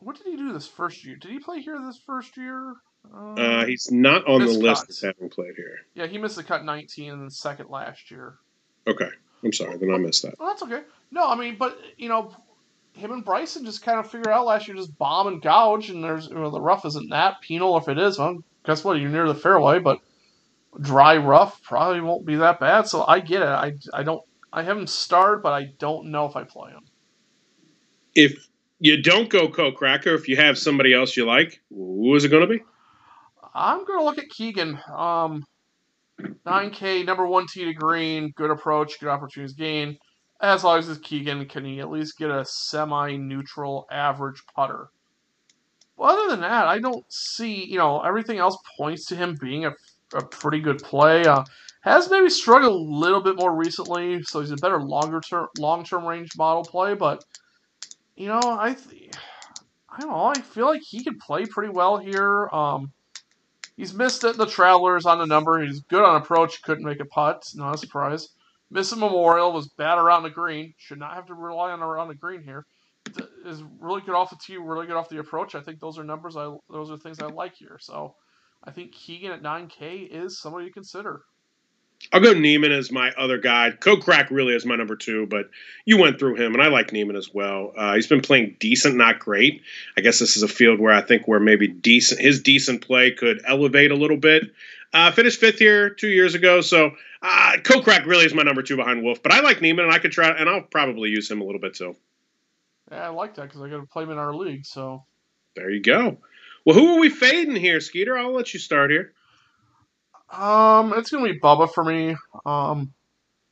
[0.00, 1.16] what did he do this first year?
[1.16, 2.74] Did he play here this first year?
[3.14, 5.78] Um, uh, he's not on the list as having played here.
[5.94, 8.36] Yeah, he missed the cut 19 and second last year.
[8.86, 9.08] Okay,
[9.44, 10.34] I'm sorry, then I missed that.
[10.38, 10.82] That's okay.
[11.10, 12.34] No, I mean, but you know,
[12.94, 16.02] him and Bryson just kind of figured out last year, just bomb and gouge, and
[16.02, 18.18] there's you know, the rough isn't that penal if it is.
[18.18, 18.98] Well, guess what?
[18.98, 20.00] You're near the fairway, but
[20.80, 22.86] dry rough probably won't be that bad.
[22.86, 23.48] So I get it.
[23.48, 24.22] I I don't.
[24.52, 26.84] I have him starred, but I don't know if I play him.
[28.14, 28.48] If
[28.80, 32.30] you don't go co cracker if you have somebody else you like, who is it
[32.30, 32.62] going to be?
[33.54, 34.78] I'm going to look at Keegan.
[34.94, 35.44] Um,
[36.46, 39.98] 9K, number one tee to green, good approach, good opportunities gain.
[40.40, 44.88] As long as Keegan, can he at least get a semi-neutral average putter?
[45.96, 47.66] Well, other than that, I don't see.
[47.66, 49.72] You know, everything else points to him being a,
[50.14, 51.26] a pretty good play.
[51.26, 51.44] Uh,
[51.82, 55.84] has maybe struggled a little bit more recently, so he's a better longer term, long
[55.84, 57.22] term range model play, but
[58.20, 59.10] you know, I, th-
[59.88, 60.26] I don't know.
[60.26, 62.50] I feel like he could play pretty well here.
[62.52, 62.92] Um,
[63.78, 65.64] he's missed it, the Travelers on the number.
[65.64, 66.60] He's good on approach.
[66.62, 67.42] Couldn't make a putt.
[67.54, 68.28] Not a surprise.
[68.70, 70.74] Missing Memorial was bad around the green.
[70.76, 72.66] Should not have to rely on around the green here.
[73.46, 75.54] Is really good off the tee, really good off the approach.
[75.54, 76.36] I think those are numbers.
[76.36, 77.78] I those are things I like here.
[77.80, 78.14] So,
[78.62, 81.22] I think Keegan at 9K is somebody to consider.
[82.12, 83.72] I'll go Niemann as my other guy.
[83.78, 85.50] Kokrak really is my number two, but
[85.84, 87.72] you went through him, and I like Niemann as well.
[87.76, 89.62] Uh, he's been playing decent, not great.
[89.96, 93.12] I guess this is a field where I think where maybe decent his decent play
[93.12, 94.44] could elevate a little bit.
[94.92, 96.90] Uh, finished fifth here two years ago, so
[97.22, 99.22] uh, Kokrak really is my number two behind Wolff.
[99.22, 101.60] But I like Niemann, and I could try, and I'll probably use him a little
[101.60, 101.94] bit too.
[102.90, 104.66] Yeah, I like that because I got to play him in our league.
[104.66, 105.04] So
[105.54, 106.18] there you go.
[106.64, 108.18] Well, who are we fading here, Skeeter?
[108.18, 109.12] I'll let you start here.
[110.32, 112.16] Um, it's gonna be Bubba for me.
[112.46, 112.92] Um,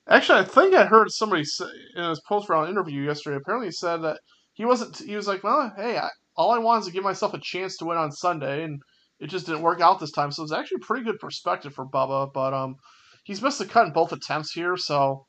[0.08, 3.36] actually, I think I heard somebody say in his post round interview yesterday.
[3.36, 4.20] Apparently, he said that
[4.54, 4.96] he wasn't.
[4.98, 7.76] He was like, "Well, hey, I, all I want is to give myself a chance
[7.78, 8.80] to win on Sunday," and
[9.20, 10.32] it just didn't work out this time.
[10.32, 12.32] So it's actually pretty good perspective for Bubba.
[12.32, 12.76] But um,
[13.24, 15.26] he's missed the cut in both attempts here, so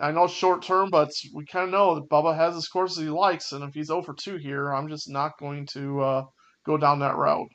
[0.00, 3.08] I know short term, but we kind of know that Bubba has his courses he
[3.10, 6.22] likes, and if he's over 2 here, I'm just not going to uh,
[6.66, 7.48] go down that route.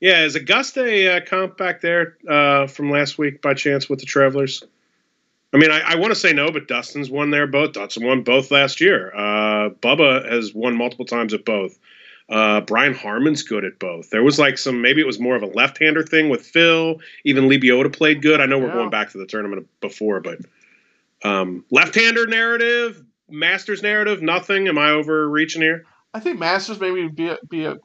[0.00, 4.00] Yeah, is Augusta a uh, comp back there uh, from last week by chance with
[4.00, 4.64] the Travelers?
[5.52, 7.72] I mean, I, I want to say no, but Dustin's won there both.
[7.72, 9.12] Dustin won both last year.
[9.14, 11.78] Uh, Bubba has won multiple times at both.
[12.30, 14.08] Uh, Brian Harman's good at both.
[14.10, 17.00] There was like some, maybe it was more of a left-hander thing with Phil.
[17.24, 18.40] Even Lebioda played good.
[18.40, 18.74] I know we're Yeah.
[18.74, 20.38] going back to the tournament before, but
[21.24, 24.68] um, left-hander narrative, Masters narrative, nothing.
[24.68, 25.84] Am I overreaching here?
[26.14, 27.78] I think Masters maybe be a, be a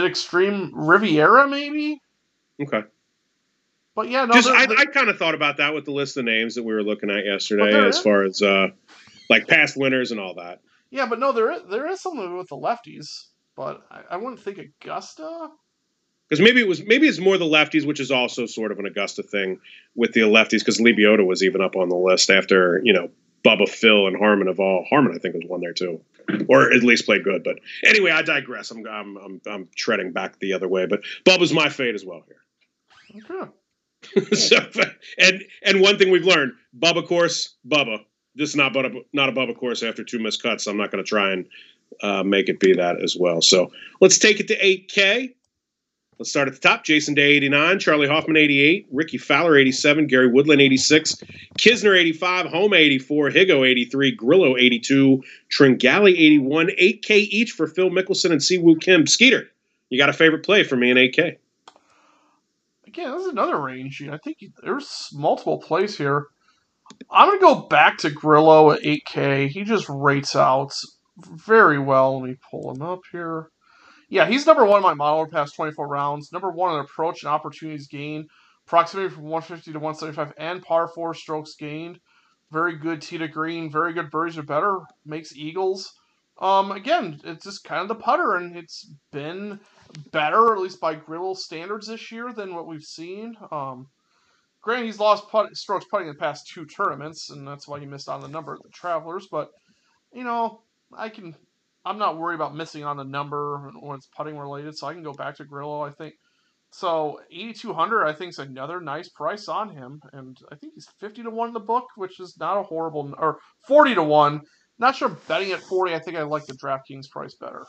[0.00, 0.72] bit extreme.
[0.74, 2.00] Riviera maybe,
[2.62, 2.82] Okay.
[3.94, 4.34] but yeah, no.
[4.34, 6.74] Just I, I kind of thought about that with the list of names that we
[6.74, 8.68] were looking at yesterday, as is- far as uh,
[9.30, 10.60] like past winners and all that.
[10.90, 14.40] yeah, but no, there is, there is something with the lefties, but I, I wouldn't
[14.40, 15.48] think Augusta.
[16.28, 18.86] Because maybe it was maybe it's more the lefties, which is also sort of an
[18.86, 19.60] Augusta thing
[19.94, 20.58] with the lefties.
[20.58, 23.08] Because Lebioda was even up on the list after you know
[23.44, 24.84] Bubba, Phil, and Harman of all.
[24.88, 26.00] Harman, I think, was one there too,
[26.48, 27.44] or at least played good.
[27.44, 28.70] But anyway, I digress.
[28.70, 30.86] I'm I'm I'm, I'm treading back the other way.
[30.86, 33.22] But Bubba's my fate as well here.
[33.30, 33.50] Okay.
[34.34, 34.58] so
[35.18, 37.98] and and one thing we've learned, Bubba course, Bubba.
[38.34, 40.64] This is not Bubba, not a Bubba course after two missed cuts.
[40.64, 41.48] So I'm not going to try and
[42.02, 43.40] uh, make it be that as well.
[43.40, 45.34] So let's take it to 8K.
[46.18, 46.82] Let's start at the top.
[46.82, 51.22] Jason Day 89, Charlie Hoffman 88, Rickie Fowler 87, Gary Woodland 86,
[51.58, 58.32] Kisner 85, Homa 84, Higgo 83, Grillo 82, Tringale 81, 8K each for Phil Mickelson
[58.32, 59.06] and Si Woo Kim.
[59.06, 59.50] Skeeter,
[59.90, 61.36] you got a favorite play for me in 8K?
[62.86, 64.02] Again, this is another range.
[64.10, 66.28] I think there's multiple plays here.
[67.10, 69.48] I'm gonna go back to Grillo at 8K.
[69.48, 70.72] He just rates out
[71.18, 72.20] very well.
[72.20, 73.50] Let me pull him up here.
[74.08, 76.32] Yeah, he's number one in my model past 24 rounds.
[76.32, 78.28] Number one in approach and opportunities gained.
[78.66, 81.98] Proximity from 150 to 175 and par four strokes gained.
[82.50, 83.70] Very good tee to green.
[83.70, 84.80] Very good birdies are better.
[85.04, 85.92] Makes eagles.
[86.38, 89.58] Um, again, it's just kind of the putter, and it's been
[90.12, 93.36] better, at least by Grillo standards this year, than what we've seen.
[93.50, 93.88] Um,
[94.60, 97.86] granted, he's lost putt, strokes putting in the past two tournaments, and that's why he
[97.86, 99.28] missed on the number of the Travelers.
[99.30, 99.50] But
[100.12, 100.60] you know,
[100.96, 101.34] I can.
[101.86, 105.04] I'm not worried about missing on the number when it's putting related, so I can
[105.04, 105.82] go back to Grillo.
[105.82, 106.14] I think
[106.72, 107.20] so.
[107.30, 111.30] 8,200, I think, is another nice price on him, and I think he's 50 to
[111.30, 114.40] one in the book, which is not a horrible, or 40 to one.
[114.80, 115.94] Not sure betting at 40.
[115.94, 117.64] I think I like the DraftKings price better.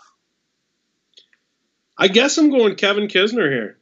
[1.95, 3.77] I guess I'm going Kevin Kisner here.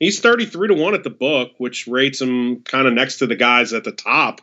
[0.00, 3.36] He's 33 to 1 at the book, which rates him kind of next to the
[3.36, 4.40] guys at the top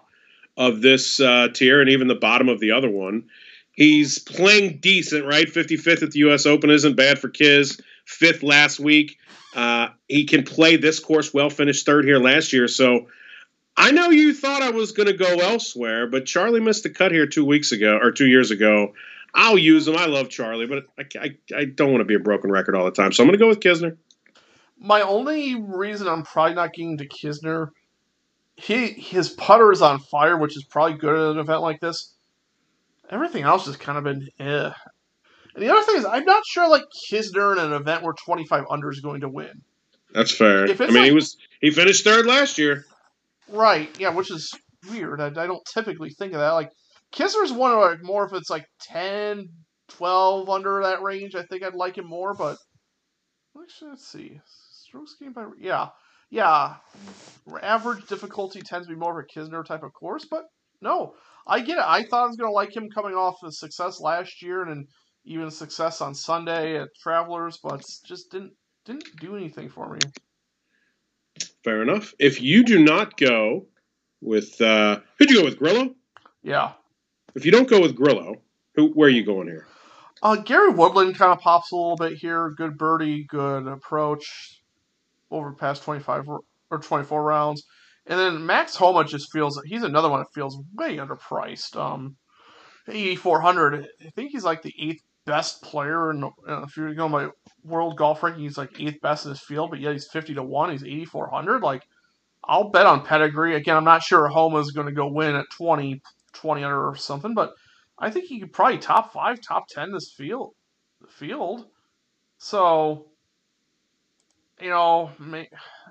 [0.56, 3.26] of this uh, tier and even the bottom of the other one.
[3.74, 5.48] He's playing decent, right?
[5.48, 6.46] 55th at the U.S.
[6.46, 7.82] Open isn't bad for Kiz.
[8.06, 9.18] Fifth last week.
[9.56, 12.68] Uh, he can play this course well, finished third here last year.
[12.68, 13.08] So
[13.76, 17.12] I know you thought I was going to go elsewhere, but Charlie missed the cut
[17.12, 18.94] here two weeks ago or two years ago.
[19.34, 19.98] I'll use him.
[19.98, 22.86] I love Charlie, but I, I, I don't want to be a broken record all
[22.86, 23.12] the time.
[23.12, 23.98] So I'm going to go with Kisner.
[24.78, 27.70] My only reason I'm probably not getting to Kisner,
[28.56, 32.13] he his putter is on fire, which is probably good at an event like this.
[33.14, 34.72] Everything else has kind of been eh.
[35.56, 38.66] And the other thing is, I'm not sure like Kisner in an event where 25
[38.72, 39.62] under is going to win.
[40.14, 40.64] That's fair.
[40.68, 42.86] I mean, he was he finished third last year.
[43.48, 44.52] Right, yeah, which is
[44.90, 45.22] weird.
[45.22, 46.52] I, I don't typically think of that.
[46.52, 46.72] Like,
[47.14, 49.48] Kisner's one of like, more if it's like 10,
[49.90, 51.36] 12 under that range.
[51.36, 52.58] I think I'd like him more, but
[53.62, 54.40] actually, let's see.
[54.72, 55.46] Strokes gained by.
[55.60, 55.90] Yeah,
[56.32, 56.76] yeah.
[57.62, 60.46] Average difficulty tends to be more of a Kisner type of course, but
[60.84, 61.16] no,
[61.48, 61.84] I get it.
[61.86, 64.88] I thought I was going to like him coming off of success last year and
[65.26, 68.54] even success on Sunday at Travelers, but just didn't
[68.86, 70.00] didn't do anything for me.
[71.64, 72.14] Fair enough.
[72.20, 73.66] If you do not go
[74.22, 75.96] with uh, who'd you go with Grillo?
[76.44, 76.74] Yeah.
[77.36, 78.36] If you don't go with Grillo,
[78.76, 79.66] who where are you going here?
[80.22, 82.52] Uh, Gary Woodland kind of pops a little bit here.
[82.52, 84.62] Good birdie, good approach
[85.32, 86.30] over past 25
[86.70, 87.64] or 24 rounds.
[88.06, 91.76] And then Max Homa just feels he's another one that feels way underpriced.
[91.78, 92.18] Um,
[92.88, 93.88] 8,400.
[94.06, 96.12] I think he's like the eighth best player.
[96.12, 97.30] In, uh, if you're going by
[97.64, 100.44] world golf ranking, he's like eighth best in his field, but yet he's 50 to
[100.44, 100.72] 1.
[100.72, 101.64] He's 8,400.
[101.64, 101.84] Like,
[102.44, 103.56] I'll bet on pedigree.
[103.56, 106.02] Again, I'm not sure Homa's going to go win at 20,
[106.34, 107.54] 20 under or something, but
[107.98, 110.54] I think he could probably top five, top 10 this field.
[111.00, 111.66] The field.
[112.38, 113.08] So,
[114.60, 115.12] you know,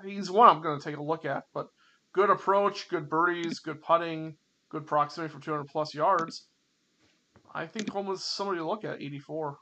[0.05, 1.67] he's one I'm going to take a look at, but
[2.13, 4.35] good approach, good birdies, good putting,
[4.69, 6.45] good proximity for 200 plus yards.
[7.53, 9.57] I think Homa's somebody to look at, 84.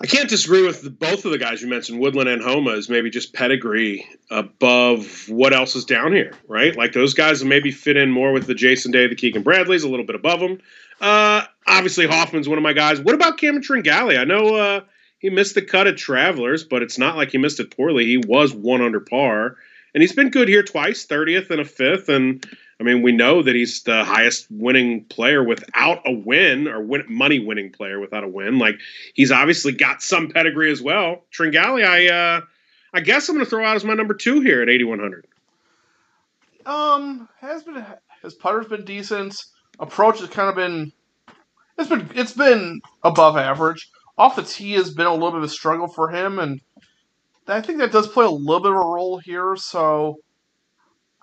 [0.00, 2.88] I can't disagree with the, both of the guys you mentioned, Woodland and Homa, is
[2.88, 6.76] maybe just pedigree above what else is down here, right?
[6.76, 9.88] Like those guys maybe fit in more with the Jason Day, the Keegan Bradleys, a
[9.88, 10.60] little bit above them.
[11.00, 13.00] Uh, obviously, Hoffman's one of my guys.
[13.00, 14.18] What about Cameron Tringale?
[14.18, 14.80] I know uh,
[15.18, 18.06] he missed the cut at Travelers, but it's not like he missed it poorly.
[18.06, 19.56] He was one under par,
[19.94, 22.08] and he's been good here twice, 30th and a fifth.
[22.08, 22.46] And
[22.80, 27.04] I mean, we know that he's the highest winning player without a win, or win,
[27.08, 28.58] money winning player without a win.
[28.58, 28.76] Like
[29.14, 31.24] he's obviously got some pedigree as well.
[31.32, 32.40] Tringale, I uh,
[32.94, 35.26] I guess I'm going to throw out as my number two here at 8100.
[36.66, 37.84] Um, has been
[38.22, 39.34] his putter's been decent.
[39.80, 40.92] Approach has kind of been
[41.78, 43.88] it's been it's been above average.
[44.16, 46.60] Off the tee has been a little bit of a struggle for him, and
[47.48, 49.56] I think that does play a little bit of a role here.
[49.56, 50.16] So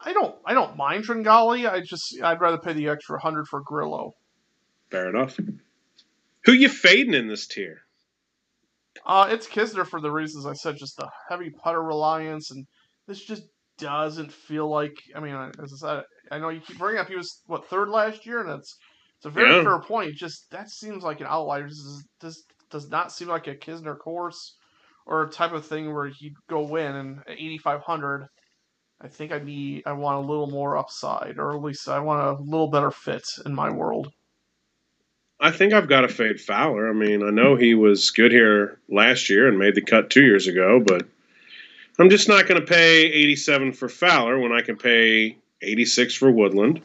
[0.04, 1.70] I don't I don't mind Tringale.
[1.70, 4.14] I just I'd rather pay the extra hundred for Grillo.
[4.90, 5.40] Fair enough.
[6.46, 7.82] Who you fading in this tier?
[9.06, 12.66] Uh, it's Kisner for the reasons I said, just the heavy putter reliance, and
[13.08, 13.44] this just
[13.78, 14.96] doesn't feel like.
[15.16, 17.90] I mean, as I said, I know you keep bringing up he was what third
[17.90, 18.78] last year, and it's
[19.18, 19.64] it's a very yeah.
[19.64, 20.16] fair point.
[20.16, 21.68] Just that seems like an outlier.
[21.68, 24.56] This, is, this does not seem like a Kisner course
[25.06, 28.28] or a type of thing where he'd go win and at 8500
[29.02, 32.40] I think I need I want a little more upside, or at least I want
[32.40, 34.12] a little better fit in my world.
[35.40, 36.90] I think I've got to fade Fowler.
[36.90, 40.24] I mean, I know he was good here last year and made the cut two
[40.24, 41.06] years ago, but
[42.00, 46.32] I'm just not going to pay 87 for Fowler when I can pay 86 for
[46.32, 46.82] Woodland,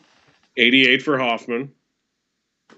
[0.56, 1.72] 88 for Hoffman,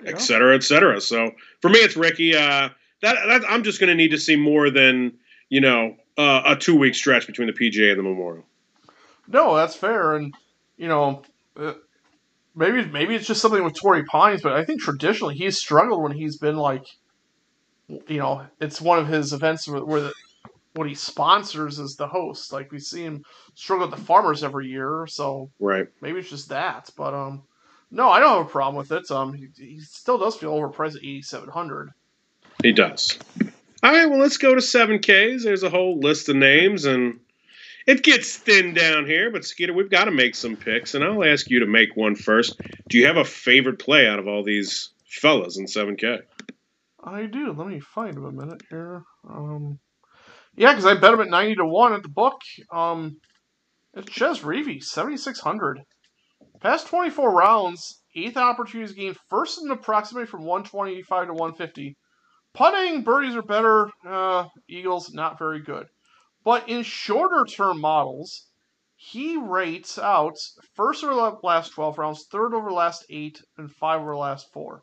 [0.04, 0.10] yeah.
[0.10, 1.00] et cetera, et cetera.
[1.00, 1.30] So
[1.62, 2.36] for me, it's Rickie.
[2.36, 2.68] Uh,
[3.00, 5.14] that, that I'm just going to need to see more than
[5.52, 8.44] you know uh, a two week stretch between the PGA and the Memorial.
[9.28, 10.34] No, that's fair, and
[10.78, 11.22] you know,
[11.58, 11.74] uh,
[12.54, 16.12] maybe maybe it's just something with Torrey Pines, but I think traditionally he's struggled when
[16.12, 16.86] he's been like,
[17.86, 20.12] you know, it's one of his events where, where the,
[20.72, 22.50] what he sponsors is the host.
[22.50, 23.22] Like we see him
[23.54, 25.86] struggle with the farmers every year, so right.
[26.00, 27.42] Maybe it's just that, but um,
[27.90, 29.10] no, I don't have a problem with it.
[29.10, 31.90] Um, he, he still does feel overpriced at eighty seven hundred.
[32.62, 33.18] He does.
[33.82, 35.42] All right, well, let's go to seven Ks.
[35.42, 37.18] There's a whole list of names, and
[37.86, 41.24] it gets thin down here, but Skeeter, we've got to make some picks, and I'll
[41.24, 42.60] ask you to make one first.
[42.88, 46.20] Do you have a favorite play out of all these fellas in 7K?
[47.02, 47.52] I do.
[47.52, 49.02] Let me find him a minute here.
[49.28, 49.80] Um,
[50.54, 52.40] yeah, because I bet him at 90 to 1 at the book.
[52.70, 53.16] Um,
[53.94, 55.80] it's Chez Reavie, 7,600.
[56.60, 61.96] Past 24 rounds, eighth opportunities gained, first in approximately from 125 to 150.
[62.54, 63.90] Putting, birdies are better.
[64.06, 65.86] Uh, Eagles, not very good.
[66.44, 68.46] But in shorter term models,
[68.96, 70.36] he rates out
[70.74, 74.18] first over the last 12 rounds, third over the last eight, and five over the
[74.18, 74.82] last four.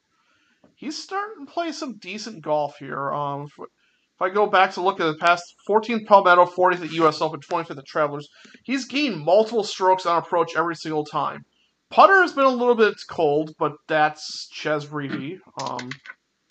[0.75, 3.13] He's starting to play some decent golf here.
[3.13, 6.91] Um, if, if I go back to look at the past 14th Palmetto, 40th at
[6.91, 8.27] US Open, 25th at Travelers,
[8.63, 11.43] he's gained multiple strokes on approach every single time.
[11.89, 15.39] Putter has been a little bit cold, but that's Chez Reavie.
[15.61, 15.89] Um,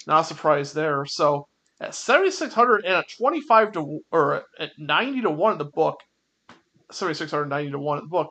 [0.09, 1.05] not a surprise there.
[1.05, 1.47] So
[1.81, 6.01] at 7600 and at 25 to or at 90 to 1 in the book
[6.91, 8.31] 7690 to 1 in the book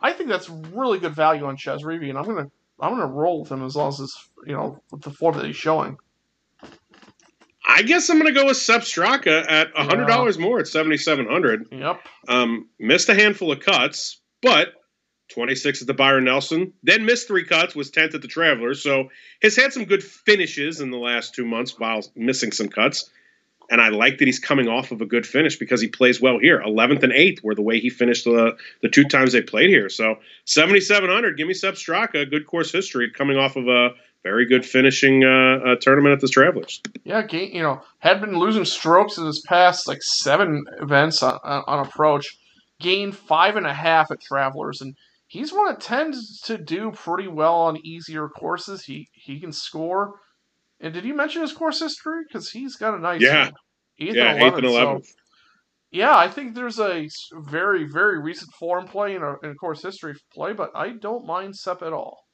[0.00, 3.42] i think that's really good value on Chez Reavie, and i'm gonna i'm gonna roll
[3.42, 5.98] with him as long as it's you know with the form that he's showing
[7.68, 10.40] I guess I'm going to go with Sepp Straka at $100 yeah.
[10.40, 12.00] more at 7700 Yep.
[12.28, 14.68] Um, missed a handful of cuts, but
[15.28, 18.82] 26 at the Byron Nelson, then missed three cuts, was 10th at the Travelers.
[18.82, 19.10] So
[19.42, 23.10] has had some good finishes in the last two months while missing some cuts.
[23.68, 26.38] And I like that he's coming off of a good finish because he plays well
[26.38, 26.62] here.
[26.64, 29.88] 11th and 8th were the way he finished the, the two times they played here.
[29.88, 33.90] So 7,700, give me Sepp Straka, good course history, coming off of a
[34.22, 36.80] very good finishing uh, uh, tournament at the Travelers.
[37.04, 41.86] Yeah, you know, had been losing strokes in his past like seven events on, on
[41.86, 42.36] approach,
[42.80, 47.28] gained five and a half at Travelers, and he's one that tends to do pretty
[47.28, 48.84] well on easier courses.
[48.84, 50.20] He he can score.
[50.80, 52.22] And did you mention his course history?
[52.26, 53.50] Because he's got a nice yeah,
[53.98, 55.06] eighth yeah, and 11th, eighth and eleventh.
[55.06, 55.12] So,
[55.90, 59.82] yeah, I think there's a very very recent form play in a, in a course
[59.82, 62.24] history play, but I don't mind Sepp at all.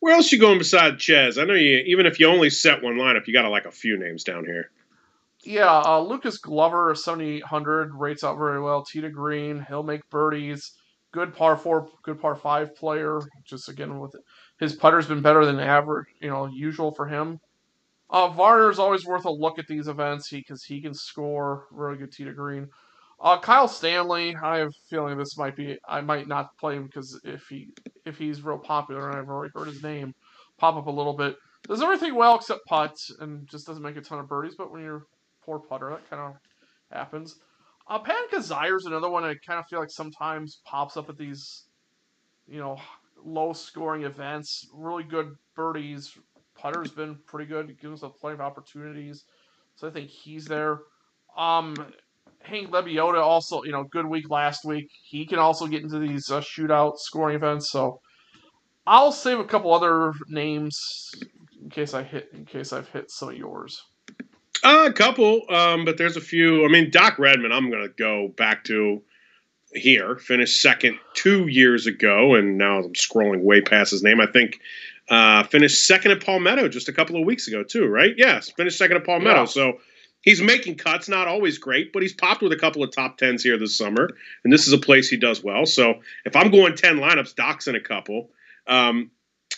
[0.00, 1.38] Where else you going beside Chez?
[1.38, 1.82] I know you.
[1.86, 4.70] Even if you only set one lineup, you got like a few names down here.
[5.44, 8.84] Yeah, uh, Lucas Glover, seventy hundred, rates out very well.
[8.84, 10.72] tee to green, he'll make birdies
[11.18, 13.20] good par four, good par five player.
[13.44, 14.14] Just again with
[14.60, 17.40] his putter's been better than average, you know, usual for him.
[18.10, 21.98] Uh, Varner's always worth a look at these events because he, he can score really
[21.98, 22.68] good tee to green.
[23.20, 25.76] Uh, Kyle Stanley, I have a feeling this might be.
[25.88, 27.70] I might not play him because if he
[28.06, 30.14] if he's real popular and I've already heard his name
[30.56, 31.34] pop up a little bit,
[31.66, 34.54] does everything well except putts and just doesn't make a ton of birdies.
[34.56, 35.06] But when you're
[35.44, 36.34] poor putter, that kind of
[36.92, 37.34] happens.
[37.88, 41.16] Uh, Patton Kizzire is another one I kind of feel like sometimes pops up at
[41.16, 41.64] these,
[42.46, 42.78] you know,
[43.24, 44.68] low scoring events.
[44.74, 46.16] Really good birdies.
[46.54, 47.80] Putter's been pretty good.
[47.80, 49.24] Gives us plenty of opportunities.
[49.76, 50.80] So I think he's there.
[51.36, 51.74] Um,
[52.40, 54.90] Hank Lebioda also, you know, good week last week.
[55.04, 57.70] He can also get into these uh, shootout scoring events.
[57.70, 58.00] So
[58.86, 60.78] I'll save a couple other names
[61.62, 63.82] in case I hit in case I've hit some of yours.
[64.62, 66.64] Uh, a couple, um, but there's a few.
[66.64, 69.02] I mean, Doc Redman, I'm going to go back to
[69.72, 70.16] here.
[70.16, 74.20] Finished second two years ago, and now I'm scrolling way past his name.
[74.20, 74.60] I think
[75.08, 78.14] uh, finished second at Palmetto just a couple of weeks ago, too, right?
[78.16, 79.40] Yes, finished second at Palmetto.
[79.40, 79.44] Yeah.
[79.46, 79.80] So
[80.22, 83.42] he's making cuts, not always great, but he's popped with a couple of top tens
[83.42, 84.10] here this summer,
[84.44, 85.66] and this is a place he does well.
[85.66, 88.30] So if I'm going 10 lineups, Doc's in a couple.
[88.66, 89.10] Um,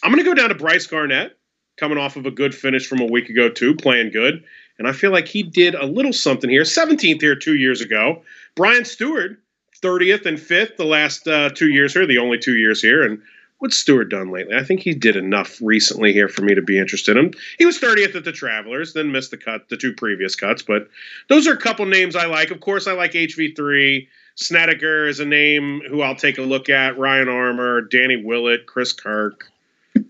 [0.03, 1.37] I'm going to go down to Bryce Garnett,
[1.77, 4.45] coming off of a good finish from a week ago, too, playing good.
[4.81, 6.63] And I feel like he did a little something here.
[6.63, 8.23] 17th here two years ago.
[8.57, 9.37] Brian Stuard,
[9.83, 13.03] 30th and 5th the last uh, two years here, the only two years here.
[13.03, 13.21] And
[13.59, 14.57] what's Stuard done lately?
[14.57, 17.33] I think he did enough recently here for me to be interested in him.
[17.59, 20.63] He was 30th at the Travelers, then missed the cut, the two previous cuts.
[20.63, 20.89] But
[21.29, 22.51] those are a couple names I like.
[22.51, 24.09] Of course, I like HV3.
[24.37, 26.97] Snedeker is a name who I'll take a look at.
[26.97, 29.53] Ryan Armour, Danny Willett, Chris Kirk.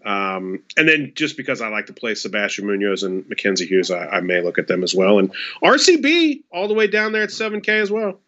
[0.05, 4.07] Um, and then just because I like to play Sebastian Munoz and Mackenzie Hughes, I,
[4.07, 5.19] I may look at them as well.
[5.19, 8.21] And RCB all the way down there at 7K as well.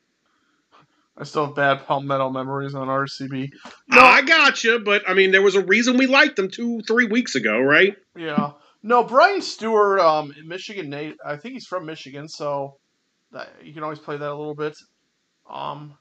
[1.17, 3.53] I still have bad Palmetto memories on RCB.
[3.89, 6.81] No, I got you, but I mean, there was a reason we liked them two,
[6.83, 7.97] three weeks ago, right?
[8.17, 8.53] Yeah.
[8.83, 11.17] No, Brian Stuard, um, Michigan Nate.
[11.25, 12.79] I think he's from Michigan, so
[13.31, 14.77] that you can always play that a little bit.
[15.49, 15.97] Um,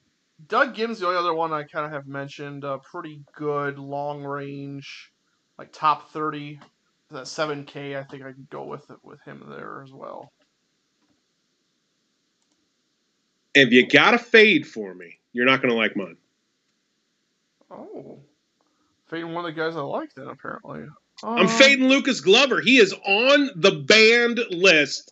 [0.47, 2.65] Doug Gibbs, the only other one I kind of have mentioned.
[2.65, 5.10] Uh, pretty good long range,
[5.61, 6.59] like top thirty.
[7.11, 10.31] That seven K, I think I could go with it with him there as well.
[13.53, 16.17] If you got a fade for me, you're not going to like mine.
[17.69, 18.19] Oh,
[19.07, 20.85] fading one of the guys I like then apparently.
[21.23, 22.59] I'm Um, fading Lucas Glover.
[22.61, 25.11] He is on the banned list,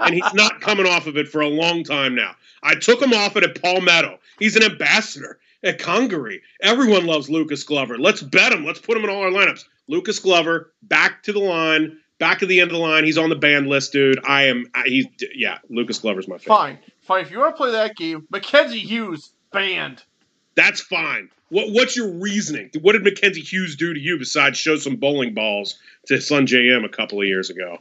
[0.00, 2.34] and he's not coming off of it for a long time now.
[2.64, 4.18] I took him off it at Palmetto.
[4.40, 6.42] He's an ambassador at Congaree.
[6.62, 7.98] Everyone loves Lucas Glover.
[7.98, 8.64] Let's bet him.
[8.64, 9.64] Let's put him in all our lineups.
[9.88, 13.04] Lucas Glover, back to the line, back to the end of the line.
[13.04, 14.18] He's on the banned list, dude.
[14.26, 14.66] I am.
[14.74, 15.58] I, he's yeah.
[15.68, 16.56] Lucas Glover's my favorite.
[16.56, 17.24] Fine, fine.
[17.24, 20.02] If you want to play that game, Mackenzie Hughes banned.
[20.54, 21.30] That's fine.
[21.48, 22.70] What What's your reasoning?
[22.80, 26.84] What did Mackenzie Hughes do to you besides show some bowling balls to Sungjae Im
[26.84, 27.78] a couple of years ago?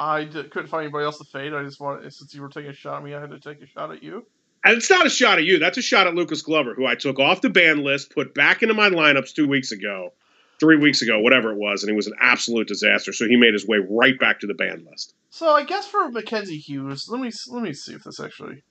[0.00, 1.54] I d- couldn't find anybody else to fade.
[1.54, 3.62] I just wanted, since you were taking a shot at me, I had to take
[3.62, 4.26] a shot at you.
[4.64, 5.58] And it's not a shot at you.
[5.58, 8.62] That's a shot at Lucas Glover, who I took off the ban list, put back
[8.62, 10.12] into my lineups two weeks ago,
[10.60, 13.12] three weeks ago, whatever it was, and he was an absolute disaster.
[13.12, 15.14] So he made his way right back to the banned list.
[15.30, 18.62] So I guess for Mackenzie Hughes, let me let me see if this actually.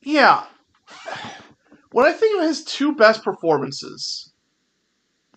[0.00, 0.44] Yeah,
[1.92, 4.32] when I think of his two best performances,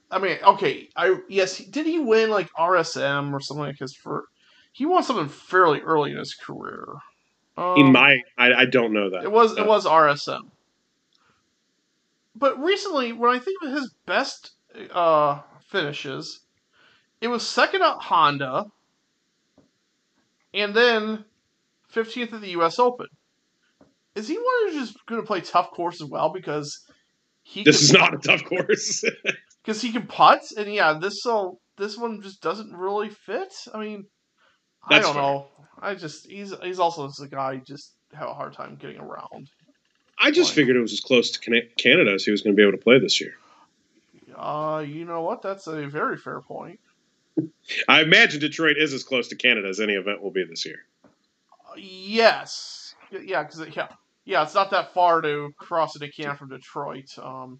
[0.10, 4.26] I mean, okay, I yes, did he win like RSM or something like his for?
[4.74, 6.86] He won something fairly early in his career.
[7.58, 8.22] Um, He might.
[8.38, 9.24] I, I don't know that.
[9.24, 10.52] It was Uh, it was RSM.
[12.36, 14.52] But recently, when I think of his best
[14.92, 16.42] uh, finishes,
[17.20, 18.66] it was second at Honda,
[20.54, 21.26] and then
[21.90, 22.80] fifteenth at the U.S.
[22.80, 23.08] Open.
[24.16, 26.84] Is he one who's just going to play tough course as well because
[27.44, 29.04] he This is not a tough course.
[29.64, 33.54] because he can putt and yeah this so this one just doesn't really fit.
[33.74, 34.06] I mean,
[34.90, 35.24] That's I don't fair.
[35.24, 35.48] know.
[35.82, 39.00] I just he's he's also just a guy who just have a hard time getting
[39.00, 39.50] around.
[40.20, 40.56] I just Why?
[40.56, 42.84] figured it was as close to Canada as he was going to be able to
[42.84, 43.34] play this year.
[44.36, 45.42] Uh, you know what?
[45.42, 46.80] That's a very fair point.
[47.88, 50.86] I imagine Detroit is as close to Canada as any event will be this year.
[51.04, 53.88] Uh, yes, yeah, because yeah,
[54.26, 57.10] yeah, it's not that far to cross into Canada from Detroit.
[57.18, 57.60] Um,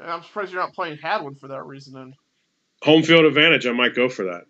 [0.00, 1.94] I'm surprised you're not playing Hadwin for that reason.
[1.94, 2.14] Then
[2.82, 4.44] Home field advantage, I might go for that.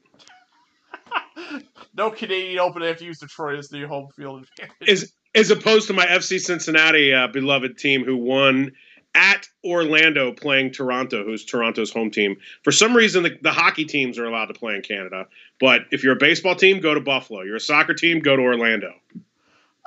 [1.95, 4.89] no Canadian Open have to use Detroit as the home field advantage.
[4.89, 8.73] Is as opposed to my FC Cincinnati uh, beloved team who won
[9.15, 12.37] at Orlando playing Toronto, who's Toronto's home team.
[12.63, 15.27] For some reason, the, the hockey teams are allowed to play in Canada,
[15.59, 17.43] but if you're a baseball team, go to Buffalo.
[17.43, 18.93] You're a soccer team, go to Orlando.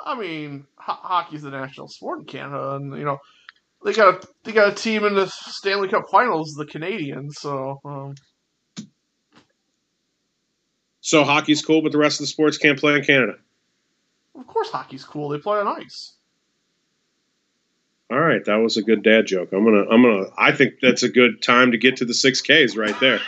[0.04, 3.20] I mean, ho- hockey's the national sport in Canada, and you know
[3.86, 7.34] they got a they got a team in the Stanley Cup Finals, the Canadiens.
[7.34, 8.16] So um,
[11.02, 13.34] So hockey's cool, but the rest of the sports can't play in Canada.
[14.38, 15.30] of course, hockey's cool.
[15.30, 16.14] They play on ice.
[18.12, 19.54] All right, that was a good dad joke.
[19.54, 20.26] I'm gonna, I'm gonna.
[20.38, 23.22] I think that's a good time to get to the six Ks right there.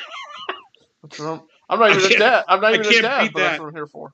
[1.70, 2.44] I'm, not even a dad.
[2.50, 3.62] I'm not even a dad, beat but that's that.
[3.62, 4.14] what I'm here for.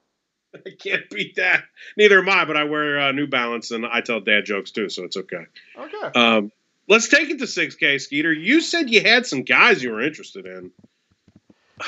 [0.54, 1.64] I can't beat that.
[1.98, 4.90] Neither am I, but I wear uh, New Balance and I tell dad jokes too,
[4.90, 5.46] so it's okay.
[5.78, 6.20] Okay.
[6.20, 6.52] Um,
[6.88, 8.34] let's take it to 6K, Skeeter.
[8.34, 10.72] You said you had some guys you were interested in.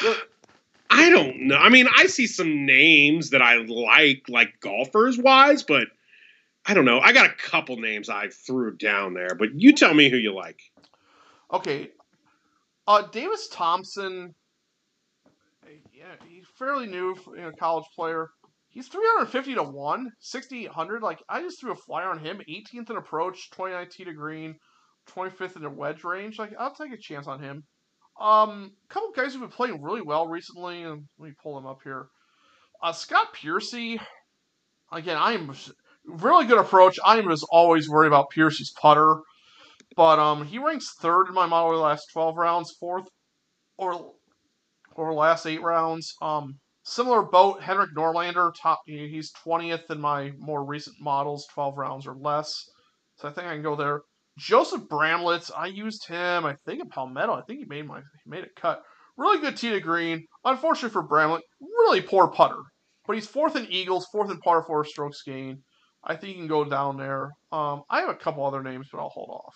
[0.04, 0.14] Yeah.
[0.90, 1.56] I don't know.
[1.56, 5.88] I mean, I see some names that I like, like golfers wise, but
[6.66, 7.00] I don't know.
[7.00, 10.34] I got a couple names I threw down there, but you tell me who you
[10.34, 10.60] like.
[11.52, 11.90] Okay.
[12.88, 14.34] Uh, Davis Thompson,
[15.94, 18.30] yeah, he's fairly new, you know, college player.
[18.70, 21.02] He's 350 to 1, 6,800.
[21.02, 22.42] Like, I just threw a flyer on him.
[22.50, 24.56] 18th in approach, 2019 to green,
[25.10, 26.40] 25th in the wedge range.
[26.40, 27.64] Like, I'll take a chance on him.
[28.20, 30.86] Um, a couple guys who've been playing really well recently.
[30.86, 32.08] Let me pull them up here.
[32.82, 34.00] Uh, Scott Piercy.
[34.92, 35.54] Again, I am
[36.06, 37.00] really good approach.
[37.06, 39.22] I am as always worried about Piercy's putter.
[39.96, 43.10] But um, he ranks third in my model the last 12 rounds, fourth
[43.78, 44.14] or
[44.96, 46.16] or last eight rounds.
[46.22, 48.82] Um, similar boat, Henrik Norlander, top.
[48.86, 52.54] He's 20th in my more recent models, 12 rounds or less.
[53.18, 54.02] So I think I can go there.
[54.38, 56.46] Joseph Bramlett, I used him.
[56.46, 57.34] I think in Palmetto.
[57.34, 58.82] I think he made my he made a cut.
[59.18, 60.26] Really good tee to green.
[60.46, 62.62] Unfortunately for Bramlett, really poor putter.
[63.06, 65.64] But he's fourth in Eagles, fourth in par four strokes gain.
[66.04, 67.32] I think you can go down there.
[67.52, 69.56] Um, I have a couple other names, but I'll hold off.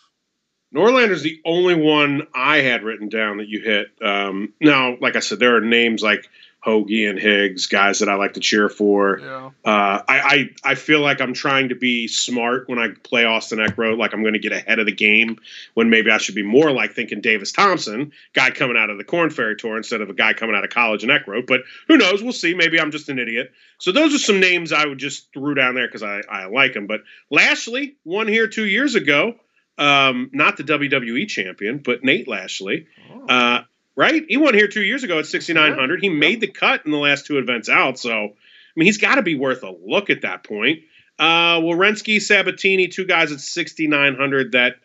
[0.75, 3.87] Norlander's the only one I had written down that you hit.
[4.01, 8.15] Um, now, like I said, there are names like Hoge and Higgs, guys that I
[8.15, 9.19] like to cheer for.
[9.19, 9.51] Yeah.
[9.63, 13.59] Uh, I, I, I feel like I'm trying to be smart when I play Austin
[13.59, 15.37] Eckroat, like I'm going to get ahead of the game
[15.75, 19.05] when maybe I should be more like thinking Davis Thompson, guy coming out of the
[19.05, 21.47] Corn Ferry Tour instead of a guy coming out of college in Eckroat.
[21.47, 22.21] But who knows?
[22.21, 22.53] We'll see.
[22.53, 23.53] Maybe I'm just an idiot.
[23.77, 26.73] So those are some names I would just threw down there because I, I like
[26.73, 26.87] them.
[26.87, 29.35] But Lashley won here two years ago.
[29.77, 32.87] Um, not the WWE champion, but Nate Lashley.
[33.11, 33.25] Oh.
[33.27, 33.63] Uh,
[33.95, 34.23] right?
[34.27, 36.01] He won here two years ago at 6,900.
[36.01, 37.99] He made the cut in the last two events out.
[37.99, 38.33] So, I
[38.75, 40.79] mean, he's got to be worth a look at that point.
[41.17, 44.75] Uh, Werenski, Sabbatini, two guys at 6,900 that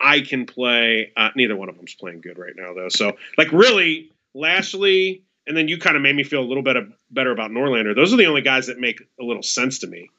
[0.00, 1.12] I can play.
[1.16, 2.88] Uh, neither one of them's playing good right now, though.
[2.88, 6.76] So, like, really, Lashley, and then you kind of made me feel a little bit
[7.10, 7.94] better about Norlander.
[7.94, 10.10] Those are the only guys that make a little sense to me.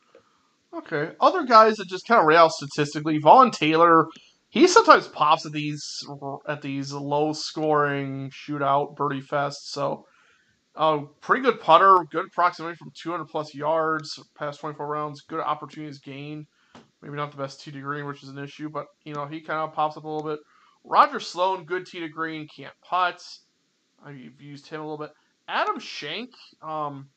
[0.73, 1.11] Okay.
[1.19, 4.07] Other guys that just kind of rail statistically, Vaughn Taylor,
[4.49, 5.83] he sometimes pops at these
[6.47, 9.69] at these low scoring shootout birdie fests.
[9.69, 10.05] So,
[10.75, 15.99] uh, pretty good putter, good proximity from 200 plus yards past 24 rounds, good opportunities
[15.99, 16.47] gained.
[17.01, 19.41] Maybe not the best tee to green, which is an issue, but you know he
[19.41, 20.39] kind of pops up a little bit.
[20.83, 23.21] Roger Sloan, good tee to green, can't putt.
[24.03, 25.11] I've used him a little bit.
[25.47, 27.09] Adam Schenk, um,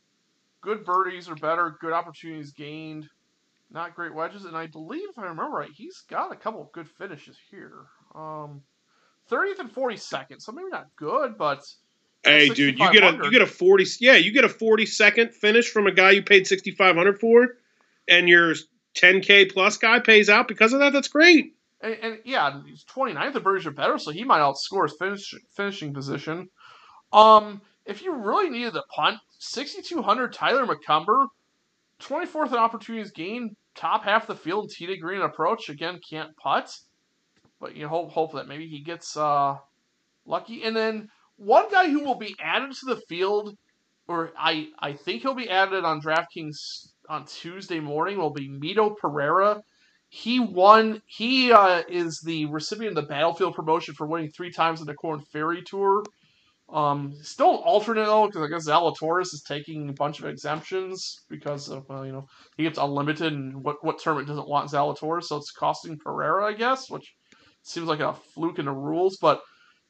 [0.61, 3.09] good birdies are better, good opportunities gained
[3.71, 6.73] not great wedges, and I believe if I remember right, he's got a couple of
[6.73, 7.87] good finishes here.
[8.15, 8.63] Um,
[9.31, 11.65] 30th and 42nd, so maybe not good, but
[12.23, 15.69] hey, dude, you get a you get a 40 yeah, you get a 42nd finish
[15.69, 17.49] from a guy you paid 6500 for,
[18.09, 18.55] and your
[18.95, 20.93] 10k plus guy pays out because of that.
[20.93, 21.55] That's great.
[21.81, 23.33] And, and yeah, he's 29th.
[23.33, 26.49] The birdies are better, so he might outscore his finish, finishing position.
[27.13, 31.27] Um, if you really needed the punt, 6200 Tyler McCumber
[32.03, 35.69] 24th in opportunities gained, top half of the field, tee green approach.
[35.69, 36.73] Again, can't putt.
[37.61, 39.57] But you hope hope that maybe he gets uh,
[40.27, 40.63] lucky.
[40.63, 43.57] And then one guy who will be added to the field,
[44.09, 48.95] or I, I think he'll be added on DraftKings on Tuesday morning, will be Mito
[48.97, 49.63] Pereira.
[50.09, 51.03] He won.
[51.07, 54.95] He uh, is the recipient of the Battlefield promotion for winning three times in the
[54.95, 56.05] Corn Ferry Tour.
[56.69, 61.21] Um, still an alternate though, because I guess Zalatoris is taking a bunch of exemptions
[61.29, 65.25] because of well, you know he gets unlimited, and what what tournament doesn't want Zalatoris,
[65.25, 67.15] so it's costing Pereira, I guess, which
[67.63, 69.17] seems like a fluke in the rules.
[69.21, 69.41] But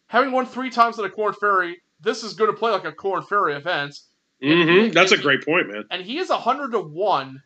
[0.06, 2.92] having won three times at a Corn Ferry, this is going to play like a
[2.92, 3.98] Corn Ferry event.
[4.42, 4.92] Mm-hmm.
[4.92, 5.84] That's a great point, man.
[5.90, 7.42] And he is hundred to one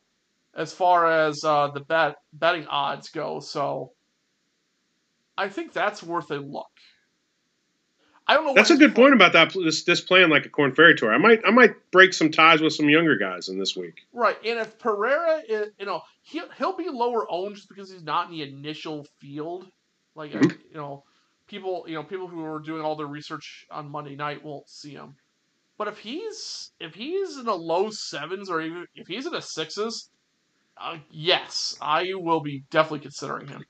[0.56, 3.38] as far as uh, the bet betting odds go.
[3.38, 3.92] So
[5.38, 6.66] I think that's worth a look.
[8.26, 8.54] I don't know.
[8.54, 9.52] That's a good point about that.
[9.52, 11.12] This this playing like a Corn Ferry tour.
[11.12, 14.02] I might I might break some ties with some younger guys in this week.
[14.12, 18.04] Right, and if Pereira, is, you know, he'll he'll be lower owned just because he's
[18.04, 19.66] not in the initial field.
[20.14, 20.48] Like mm-hmm.
[20.48, 21.04] you know,
[21.48, 24.90] people you know people who are doing all their research on Monday night won't see
[24.90, 25.16] him.
[25.76, 29.40] But if he's if he's in the low sevens or even if he's in the
[29.40, 30.10] sixes,
[30.76, 33.64] uh, yes, I will be definitely considering him.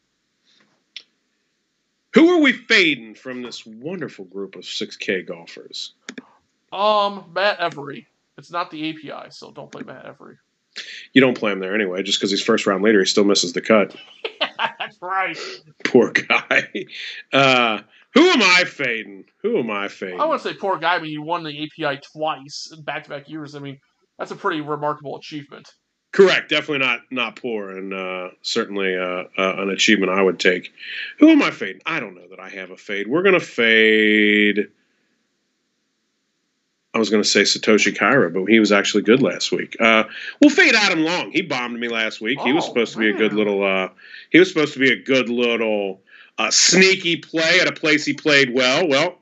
[2.14, 5.94] Who are we fading from this wonderful group of 6K golfers?
[6.72, 8.06] Um, Matt Every.
[8.36, 10.36] It's not the API, so don't play Matt Every.
[11.12, 13.52] You don't play him there anyway, just because he's first round later, he still misses
[13.52, 13.94] the cut.
[14.78, 15.38] That's right.
[15.84, 16.68] Poor guy.
[17.32, 17.80] Uh,
[18.12, 19.24] who am I fading?
[19.42, 20.20] Who am I fading?
[20.20, 23.10] I want to say poor guy, but you won the API twice in back to
[23.10, 23.54] back years.
[23.54, 23.78] I mean,
[24.18, 25.72] that's a pretty remarkable achievement.
[26.12, 26.48] Correct.
[26.48, 30.72] Definitely not not poor, and uh, certainly uh, uh, an achievement I would take.
[31.18, 31.82] Who am I fading?
[31.86, 33.06] I don't know that I have a fade.
[33.06, 34.68] We're gonna fade.
[36.92, 39.76] I was going to say Satoshi Kodaira, but he was actually good last week.
[39.78, 40.04] Uh,
[40.40, 41.30] we'll fade Adam Long.
[41.30, 42.38] He bombed me last week.
[42.40, 43.62] Oh, he was supposed to be a good little.
[43.64, 43.90] Uh,
[44.30, 46.00] he was supposed to be a good little
[46.36, 48.88] uh, sneaky play at a place he played well.
[48.88, 49.18] Well,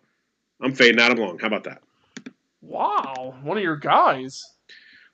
[0.63, 1.39] I'm fading Adam Long.
[1.39, 1.83] How about that?
[2.63, 4.51] Wow, one of your guys.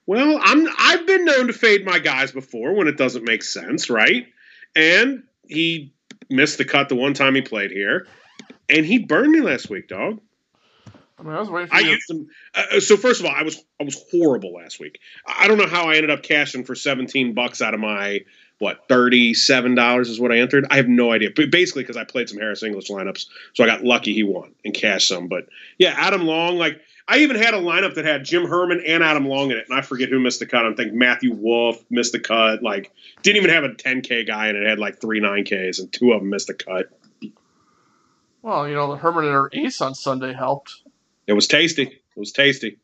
[0.07, 3.89] Well, I'm I've been known to fade my guys before when it doesn't make sense,
[3.89, 4.27] right?
[4.77, 5.93] And he
[6.29, 8.07] missed the cut the one time he played here,
[8.69, 10.21] and he burned me last week, dog.
[11.19, 11.91] I mean, I was waiting for I you.
[11.93, 12.29] used him.
[12.55, 15.01] Uh, so first of all, I was I was horrible last week.
[15.27, 18.21] I don't know how I ended up cashing for 17 bucks out of my
[18.59, 20.67] what 37 dollars is what I entered.
[20.71, 21.31] I have no idea.
[21.35, 24.55] But basically, because I played some Harris English lineups, so I got lucky he won
[24.65, 25.29] and cashed some.
[25.29, 25.47] But
[25.79, 26.59] yeah, Adam Long.
[26.59, 29.67] Like I even had a lineup that had Jim Herman and Adam Long in it,
[29.69, 30.65] and I forget who missed the cut.
[30.65, 32.63] I'm thinking Matthew Wolff missed the cut.
[32.63, 32.93] Like
[33.23, 34.67] didn't even have a 10k guy and it.
[34.67, 36.87] had like three 9ks, and two of them missed the cut.
[38.41, 40.83] Well, you know, the Herminator Ace on Sunday helped.
[41.27, 41.85] It was tasty.
[41.85, 42.79] It was tasty.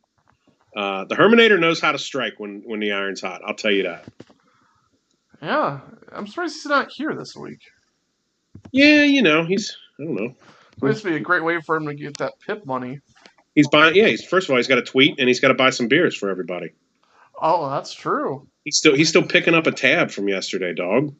[0.77, 3.43] Uh, the Herminator knows how to strike when when the iron's hot.
[3.45, 4.05] I'll tell you that.
[5.43, 5.81] Yeah,
[6.12, 7.61] I'm surprised he's not here this week.
[8.73, 9.77] Yeah, you know he's.
[9.99, 10.35] I don't know.
[10.83, 13.01] This would be a great way for him to get that pip money.
[13.55, 13.94] He's buying.
[13.96, 15.88] Yeah, he's first of all he's got a tweet and he's got to buy some
[15.88, 16.72] beers for everybody.
[17.40, 18.46] Oh, that's true.
[18.64, 21.14] He's still he's still picking up a tab from yesterday, dog.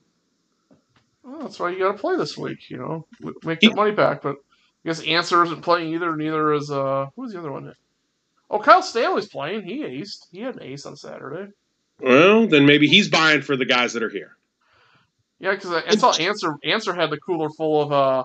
[1.22, 2.70] Well, that's why you got to play this week.
[2.70, 3.07] You know,
[3.45, 4.22] make that money back.
[4.22, 4.37] But
[4.85, 6.14] I guess Ancer isn't playing either.
[6.16, 7.74] Neither is uh, who's the other one?
[8.51, 9.62] Oh, Kyle Stanley's playing.
[9.62, 10.26] He aced.
[10.33, 11.53] He had an ace on Saturday.
[12.01, 14.37] Well, then maybe he's buying for the guys that are here.
[15.39, 16.57] Yeah, because I, I saw Ancer.
[16.64, 18.24] Ancer had the cooler full of uh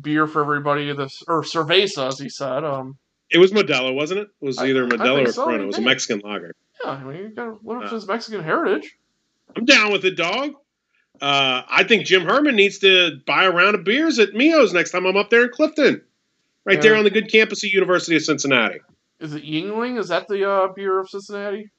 [0.00, 0.92] beer for everybody.
[0.92, 2.64] This or cerveza, as he said.
[2.64, 2.96] Um,
[3.30, 4.28] It was Modelo, wasn't it?
[4.40, 5.64] It was either I Modelo or so, Corona.
[5.64, 5.82] It was a.
[5.82, 6.54] Mexican lager.
[6.84, 8.96] yeah, I mean, you got up Uh, his Mexican heritage.
[9.56, 10.52] I'm down with it, dog.
[11.20, 14.90] Uh, I think Jim Herman needs to buy a round of beers at Mio's next
[14.90, 16.02] time I'm up there in Clifton,
[16.64, 18.80] right there on the good campus of University of Cincinnati.
[19.20, 19.98] Is it Yuengling?
[19.98, 21.70] Is that the uh, beer of Cincinnati?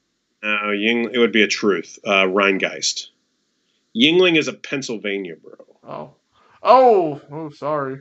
[0.42, 1.98] No, Ying, it would be a truth.
[2.04, 3.08] Uh, Rhinegeist.
[3.94, 5.56] Yuengling is a Pennsylvania brew.
[5.86, 6.14] Oh,
[6.62, 8.00] oh, oh, sorry.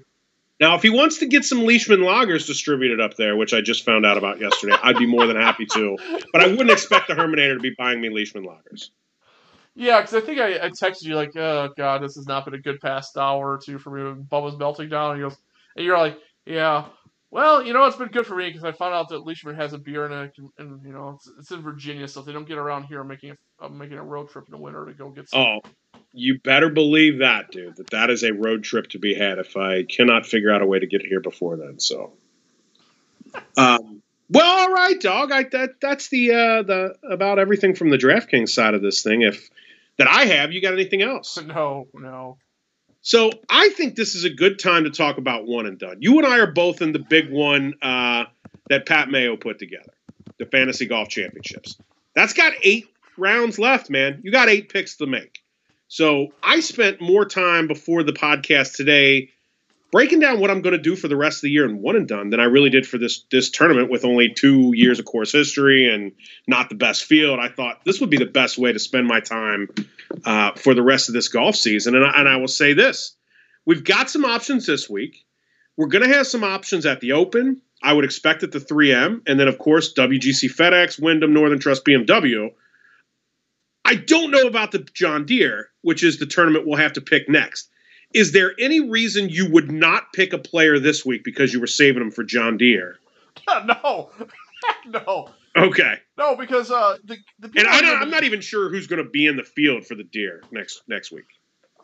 [0.59, 3.83] Now, if he wants to get some Leishman lagers distributed up there, which I just
[3.83, 5.97] found out about yesterday, I'd be more than happy to.
[6.31, 8.89] But I wouldn't expect the Herminator to be buying me Leishman lagers.
[9.75, 12.53] Yeah, because I think I, I texted you like, "Oh God, this has not been
[12.53, 15.37] a good past hour or two for me." When Bubba's melting down, and he goes,
[15.75, 16.85] and you're like, "Yeah,
[17.29, 19.73] well, you know, it's been good for me because I found out that Leishman has
[19.73, 22.47] a beer in it, and, you know, it's, it's in Virginia, so if they don't
[22.47, 24.93] get around here, I'm making a, I'm making a road trip in the winter to
[24.93, 25.59] go get some." Oh,
[26.15, 27.75] you better believe that, dude.
[27.75, 29.37] That that is a road trip to be had.
[29.37, 32.13] If I cannot figure out a way to get here before then, so.
[33.57, 35.31] Um, well, all right, dog.
[35.31, 39.21] I that that's the uh, the about everything from the DraftKings side of this thing.
[39.21, 39.49] If
[39.97, 41.37] that I have, you got anything else?
[41.45, 42.37] No, no.
[43.01, 45.97] So I think this is a good time to talk about one and done.
[45.99, 48.25] You and I are both in the big one uh,
[48.69, 49.93] that Pat Mayo put together,
[50.39, 51.77] the Fantasy Golf Championships.
[52.15, 54.21] That's got eight rounds left, man.
[54.23, 55.44] You got eight picks to make.
[55.87, 59.29] So I spent more time before the podcast today
[59.91, 61.95] breaking down what I'm going to do for the rest of the year in one
[61.95, 65.05] and done than I really did for this this tournament with only two years of
[65.05, 66.11] course history and
[66.47, 67.39] not the best field.
[67.39, 69.69] I thought this would be the best way to spend my time
[70.25, 71.95] uh, for the rest of this golf season.
[71.95, 73.15] And I, and I will say this:
[73.65, 75.25] we've got some options this week.
[75.77, 77.61] We're going to have some options at the Open.
[77.83, 81.85] I would expect at the 3M, and then of course WGC FedEx, Wyndham, Northern Trust,
[81.85, 82.51] BMW.
[83.85, 87.29] I don't know about the John Deere, which is the tournament we'll have to pick
[87.29, 87.69] next.
[88.13, 91.67] Is there any reason you would not pick a player this week because you were
[91.67, 92.97] saving him for John Deere?
[93.47, 94.09] no,
[94.87, 98.87] no, Okay, no, because uh, the the and I don't, I'm not even sure who's
[98.87, 101.27] going to be in the field for the Deere next next week.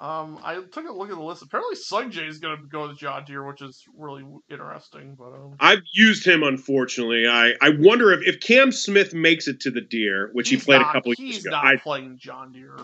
[0.01, 1.43] Um, I took a look at the list.
[1.43, 5.13] Apparently, Sungjae is going to go with John Deere, which is really interesting.
[5.15, 7.27] But um, I've used him, unfortunately.
[7.27, 10.65] I, I wonder if, if Cam Smith makes it to the Deere, which he's he
[10.65, 11.27] played not, a couple years ago.
[11.27, 12.77] He's not I, playing John Deere.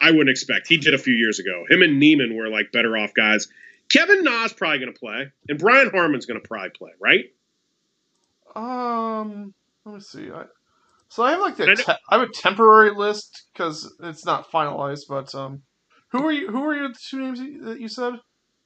[0.00, 0.66] I wouldn't expect.
[0.66, 1.64] He did a few years ago.
[1.68, 3.48] Him and Niemann were like better off guys.
[3.90, 7.24] Kevin Na's probably going to play, and Brian Harman's going to probably play, right?
[8.54, 9.52] Um,
[9.84, 10.30] let me see.
[10.30, 10.44] I,
[11.08, 15.02] so I have like know- te- I have a temporary list because it's not finalized.
[15.08, 15.62] But um,
[16.18, 16.48] who are you?
[16.48, 18.14] Who are your two names that you said?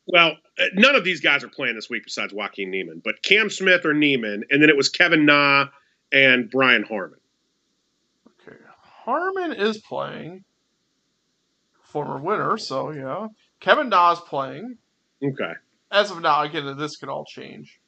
[0.07, 3.49] Well, uh, none of these guys are playing this week besides Joaquin Niemann, but Cam
[3.49, 5.67] Smith or Niemann, and then it was Kevin Na
[6.13, 7.21] and Brian Harman.
[8.27, 8.57] Okay,
[9.05, 10.45] Harman is playing.
[11.83, 13.29] Former winner, so yeah.
[13.61, 14.79] Kevin Na is playing.
[15.23, 15.53] Okay.
[15.93, 17.81] As of now, again, this could all change.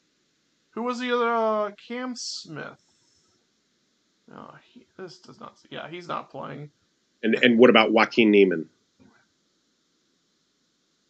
[0.71, 1.33] Who was the other?
[1.33, 2.81] Uh, Cam Smith.
[4.29, 5.57] No, he, this does not.
[5.71, 6.71] Yeah, he's not playing.
[7.23, 8.69] And and what about Joaquin Niemann?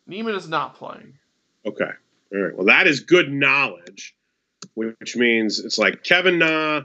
[0.07, 1.15] Niemann is not playing.
[1.67, 1.91] Okay.
[2.35, 2.57] All right.
[2.57, 4.15] Well, that is good knowledge,
[4.75, 6.83] which means it's like Kevin Na.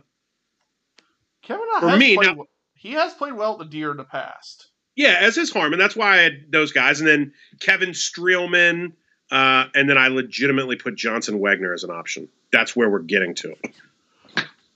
[1.41, 2.45] Kevin Na For me, now-
[2.75, 4.67] he has played well at the Deere in the past.
[4.95, 5.79] Yeah, as is Harman.
[5.79, 6.99] That's why I had those guys.
[6.99, 8.93] And then Kevin Streelman.
[9.29, 12.29] Uh, and then I legitimately put Johnson Wagner as an option.
[12.51, 13.49] that's where we're getting to.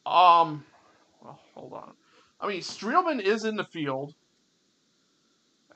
[0.06, 0.66] Um,
[1.24, 1.94] well, hold on.
[2.42, 4.14] I mean, Streelman is in the field.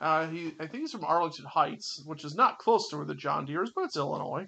[0.00, 3.14] Uh, he, I think he's from Arlington Heights, which is not close to where the
[3.14, 4.46] John Deere is, but it's Illinois.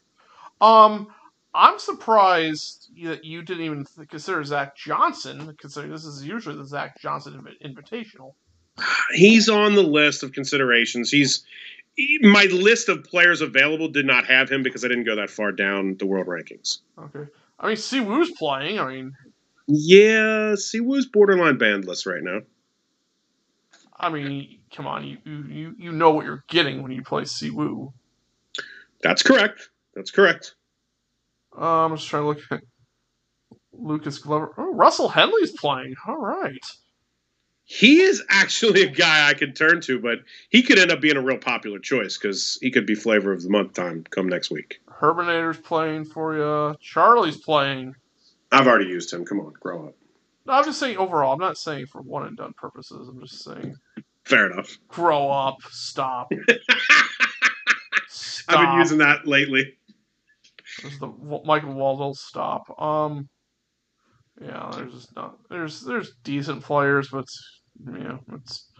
[0.60, 1.08] Um,
[1.54, 7.00] I'm surprised that you didn't even consider Zach Johnson, considering this is usually the Zach
[7.00, 8.34] Johnson Invitational.
[9.12, 11.10] He's on the list of considerations.
[11.10, 11.44] He's
[12.20, 15.50] my list of players available did not have him because I didn't go that far
[15.52, 16.78] down the world rankings.
[16.98, 17.28] Okay.
[17.58, 18.78] I mean, Si Woo's playing.
[18.78, 19.16] I mean,
[19.66, 22.40] yeah, Si Woo's borderline bandless right now.
[23.98, 27.50] I mean, come on, you you you know what you're getting when you play Si
[27.50, 27.92] Woo.
[29.02, 29.70] That's correct.
[29.94, 30.54] That's correct.
[31.56, 32.62] Uh, I'm just trying to look at
[33.72, 34.52] Lucas Glover.
[34.56, 35.94] Oh, Russell Henley's playing.
[36.06, 36.64] All right.
[37.64, 41.16] He is actually a guy I could turn to, but he could end up being
[41.16, 44.50] a real popular choice because he could be flavor of the month time come next
[44.50, 44.80] week.
[44.88, 46.76] Herminator's playing for you.
[46.80, 47.94] Charlie's playing.
[48.50, 49.24] I've already used him.
[49.26, 49.94] Come on, grow up.
[50.46, 51.34] No, I'm just saying overall.
[51.34, 53.06] I'm not saying for one and done purposes.
[53.06, 53.76] I'm just saying.
[54.28, 54.76] Fair enough.
[54.88, 55.56] Grow up.
[55.70, 56.30] Stop.
[58.08, 58.58] Stop.
[58.60, 59.74] I've been using that lately.
[60.82, 61.08] There's the
[61.44, 62.80] Michael Waldo stop.
[62.80, 63.30] Um,
[64.40, 67.24] yeah, there's just not there's there's decent players, but
[67.90, 68.70] yeah, it's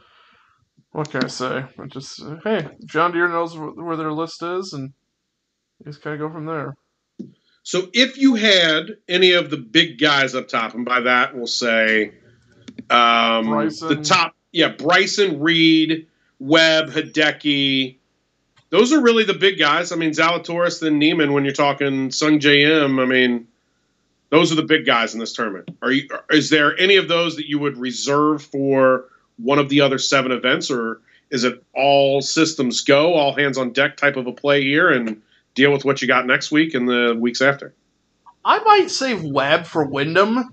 [0.91, 1.65] what can I say?
[1.79, 4.93] It just hey, John Deere knows where their list is, and
[5.85, 6.75] just kind of go from there.
[7.63, 11.47] So if you had any of the big guys up top, and by that we'll
[11.47, 12.13] say
[12.91, 16.07] um, the top, yeah, Bryson, Reed,
[16.39, 17.97] Webb, Hideki,
[18.71, 19.93] those are really the big guys.
[19.93, 21.33] I mean, Zalatoris, then Niemann.
[21.33, 23.49] When you're talking Sungjae Im, I mean,
[24.31, 25.71] those are the big guys in this tournament.
[25.81, 26.09] Are you?
[26.31, 29.07] Is there any of those that you would reserve for
[29.39, 33.73] one of the other seven events, or is it all systems go, all hands on
[33.73, 35.23] deck type of a play here, and
[35.55, 37.73] deal with what you got next week and the weeks after?
[38.45, 40.53] I might save Webb for Wyndham,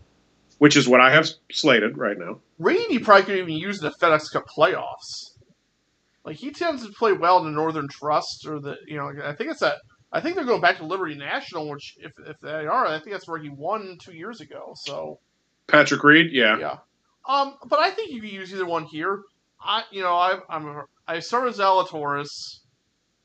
[0.58, 2.40] which is what I have slated right now.
[2.90, 5.32] You probably could even use in the FedEx Cup playoffs.
[6.24, 9.34] Like he tends to play well in the Northern Trust, or the you know, I
[9.34, 9.78] think it's that.
[10.12, 13.12] I think they're going back to Liberty National, which if if they are, I think
[13.12, 14.74] that's where he won two years ago.
[14.76, 15.20] So
[15.68, 16.78] Patrick Reed, yeah, yeah.
[17.28, 19.22] Um, but I think you can use either one here.
[19.62, 22.60] I you know I I'm I started Zalatoris,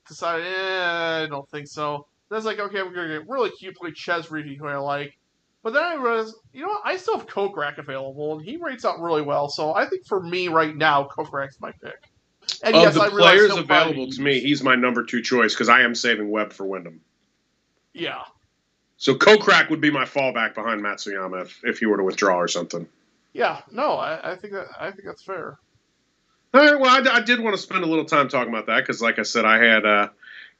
[0.07, 2.07] decided eh, I don't think so.
[2.31, 5.17] That's like, okay, I'm gonna get really cute play Chez Reed, who I like.
[5.63, 6.83] But then I realized, you know what?
[6.85, 9.49] I still have Kokrak available, and he rates out really well.
[9.49, 12.11] So I think for me right now, Kokrak's my pick.
[12.63, 15.69] And of yes, the I players available to me, he's my number two choice because
[15.69, 17.01] I am saving Webb for Wyndham.
[17.93, 18.23] Yeah.
[18.97, 22.49] So Kokrak would be my fallback behind Matsuyama if, if he were to withdraw or
[22.49, 22.87] something.
[23.33, 25.59] Yeah, no, I, I think that I think that's fair.
[26.53, 28.81] All right, well, I, I did want to spend a little time talking about that
[28.81, 30.09] because, like I said, I had uh,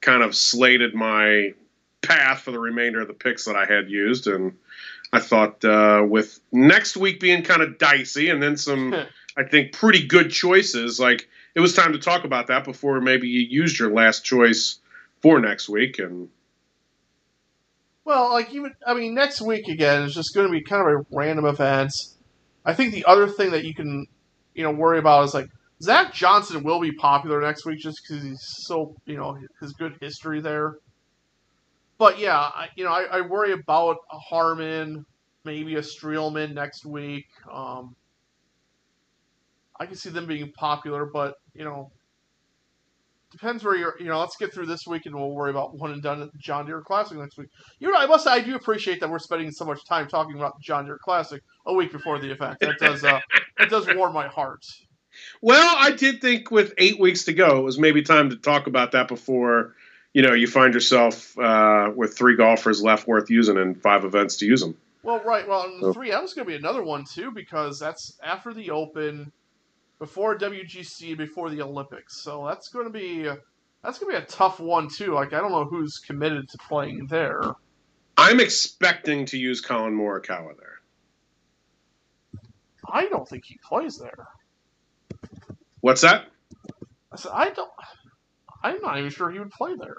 [0.01, 1.53] kind of slated my
[2.01, 4.57] path for the remainder of the picks that I had used, and
[5.13, 8.95] I thought uh, with next week being kind of dicey, and then some,
[9.37, 13.29] I think, pretty good choices, like it was time to talk about that before maybe
[13.29, 14.79] you used your last choice
[15.21, 16.29] for next week and
[18.05, 21.01] well like even i mean next week again is just going to be kind of
[21.01, 22.17] a random events
[22.65, 24.07] i think the other thing that you can
[24.55, 25.49] you know worry about is like
[25.83, 29.97] zach johnson will be popular next week just because he's so you know his good
[30.01, 30.77] history there
[32.01, 35.07] but yeah I, you know I, I worry about a harman
[35.45, 37.95] maybe a streelman next week um,
[39.81, 41.91] I can see them being popular, but you know,
[43.33, 43.95] depends where you're.
[43.99, 46.31] You know, let's get through this week, and we'll worry about one and done at
[46.31, 47.49] the John Deere Classic next week.
[47.79, 50.37] You know, I must say, I do appreciate that we're spending so much time talking
[50.37, 52.59] about the John Deere Classic a week before the event.
[52.61, 53.21] That does uh,
[53.59, 54.63] that does warm my heart.
[55.41, 58.67] Well, I did think with eight weeks to go, it was maybe time to talk
[58.67, 59.75] about that before
[60.13, 64.37] you know you find yourself uh, with three golfers left worth using and five events
[64.39, 64.77] to use them.
[65.03, 65.49] Well, right.
[65.49, 68.53] Well, and the three M is going to be another one too because that's after
[68.53, 69.33] the Open
[69.99, 72.23] before WGC, before the Olympics.
[72.23, 73.23] So that's going to be
[73.83, 75.15] that's going to be a tough one too.
[75.15, 77.41] Like I don't know who's committed to playing there.
[78.17, 80.81] I'm expecting to use Collin Morikawa there.
[82.93, 84.27] I don't think he plays there.
[85.81, 86.27] What's that?
[87.13, 87.71] I said I don't.
[88.63, 89.97] I'm not even sure he would play there.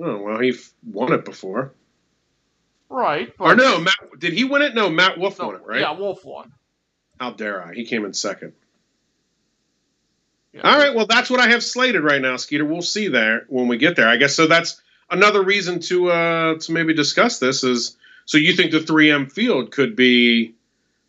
[0.00, 0.54] Oh well, he
[0.84, 1.74] won it before.
[2.90, 3.32] Right.
[3.38, 4.74] or no, Matt, did he win it?
[4.74, 5.80] No, Matt Wolff no, won it, right?
[5.80, 6.52] Yeah, Wolff won.
[7.20, 7.74] How dare I?
[7.74, 8.52] He came in second.
[10.52, 10.62] Yeah.
[10.64, 12.64] All right, well, that's what I have slated right now, Skeeter.
[12.64, 14.08] We'll see there when we get there.
[14.08, 14.46] I guess so.
[14.46, 17.64] That's another reason to uh, to maybe discuss this.
[17.64, 20.54] Is so you think the 3M field could be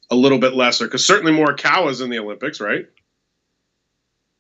[0.10, 2.88] a little bit lesser because certainly Morikawa's in the Olympics, right?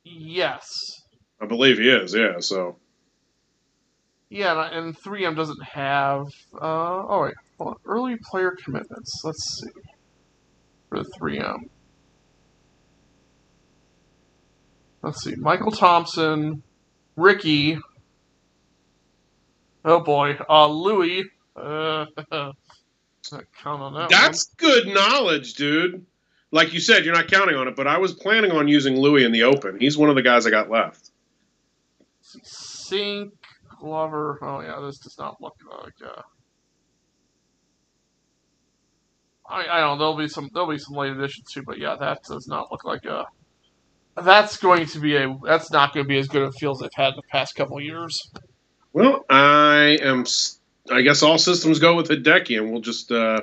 [0.03, 0.98] Yes,
[1.41, 2.13] I believe he is.
[2.13, 2.77] Yeah, so
[4.29, 6.27] yeah, and 3M doesn't have.
[6.53, 9.21] Uh, oh wait, hold on, early player commitments.
[9.23, 9.71] Let's see
[10.89, 11.69] for the 3M.
[15.01, 16.61] Let's see, Michael Thompson,
[17.15, 17.79] Rickie.
[19.85, 21.23] Oh boy, uh, Louis.
[21.55, 22.05] Uh,
[23.61, 24.09] count on that.
[24.09, 24.71] That's one.
[24.71, 26.05] good knowledge, dude.
[26.51, 29.23] Like you said, you're not counting on it, but I was planning on using Louis
[29.23, 29.79] in the open.
[29.79, 31.08] He's one of the guys I got left.
[32.43, 33.31] Cink,
[33.79, 34.39] Glover.
[34.41, 35.93] Oh yeah, this does not look like.
[36.03, 36.21] Uh,
[39.47, 39.97] I I don't.
[39.97, 40.49] know, There'll be some.
[40.53, 43.25] There'll be some late additions too, but yeah, that does not look like a.
[44.21, 45.37] That's going to be a.
[45.43, 47.23] That's not going to be as good of a feel as they've had in the
[47.23, 48.31] past couple of years.
[48.93, 50.25] Well, I am.
[50.91, 53.41] I guess all systems go with Hideki, and we'll just uh,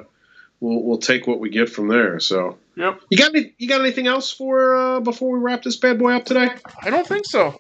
[0.61, 2.21] we'll we'll take what we get from there.
[2.21, 2.59] So.
[2.77, 3.01] Yep.
[3.09, 6.13] You got any, you got anything else for uh, before we wrap this bad boy
[6.13, 6.51] up today?
[6.83, 7.59] I don't think so.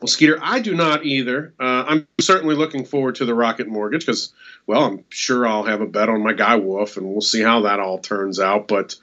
[0.00, 1.54] Well, Skeeter, I do not either.
[1.58, 4.32] Uh, I'm certainly looking forward to the Rocket Mortgage because,
[4.66, 7.62] well, I'm sure I'll have a bet on my guy Wolff, and we'll see how
[7.62, 8.68] that all turns out.
[8.68, 8.96] But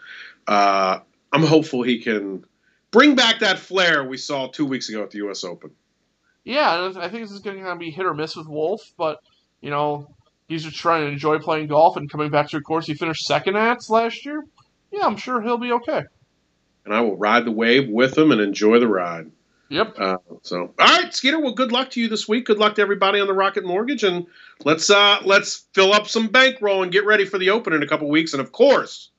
[0.48, 1.00] uh,
[1.32, 2.46] I'm hopeful he can
[2.92, 5.44] bring back that flair we saw two weeks ago at the U.S.
[5.44, 5.72] Open.
[6.44, 9.20] Yeah, I think this is going to be hit or miss with Wolff, but
[9.62, 10.14] you know
[10.48, 13.26] he's just trying to enjoy playing golf and coming back to a course he finished
[13.26, 14.44] second at last year.
[14.92, 16.04] Yeah, I'm sure he'll be okay.
[16.86, 19.32] And I will ride the wave with him and enjoy the ride.
[19.74, 19.96] Yep.
[19.98, 21.40] Uh, so, all right, Skeeter.
[21.40, 22.46] Well, good luck to you this week.
[22.46, 24.28] Good luck to everybody on the Rocket Mortgage, and
[24.64, 27.88] let's uh, let's fill up some bankroll and get ready for the Open in a
[27.88, 28.34] couple weeks.
[28.34, 29.10] And of course,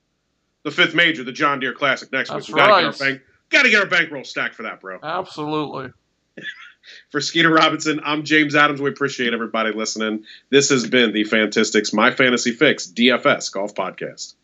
[0.63, 2.55] the fifth major, the John Deere Classic next That's week.
[2.55, 2.69] We right.
[2.69, 4.99] gotta get our bank, gotta get our bankroll stacked for that, bro.
[5.03, 5.91] Absolutely.
[7.09, 8.79] For Skeeter Robinson, I'm James Adams.
[8.79, 10.25] We appreciate everybody listening.
[10.51, 14.35] This has been the Fantastics My Fantasy Fix DFS Golf Podcast.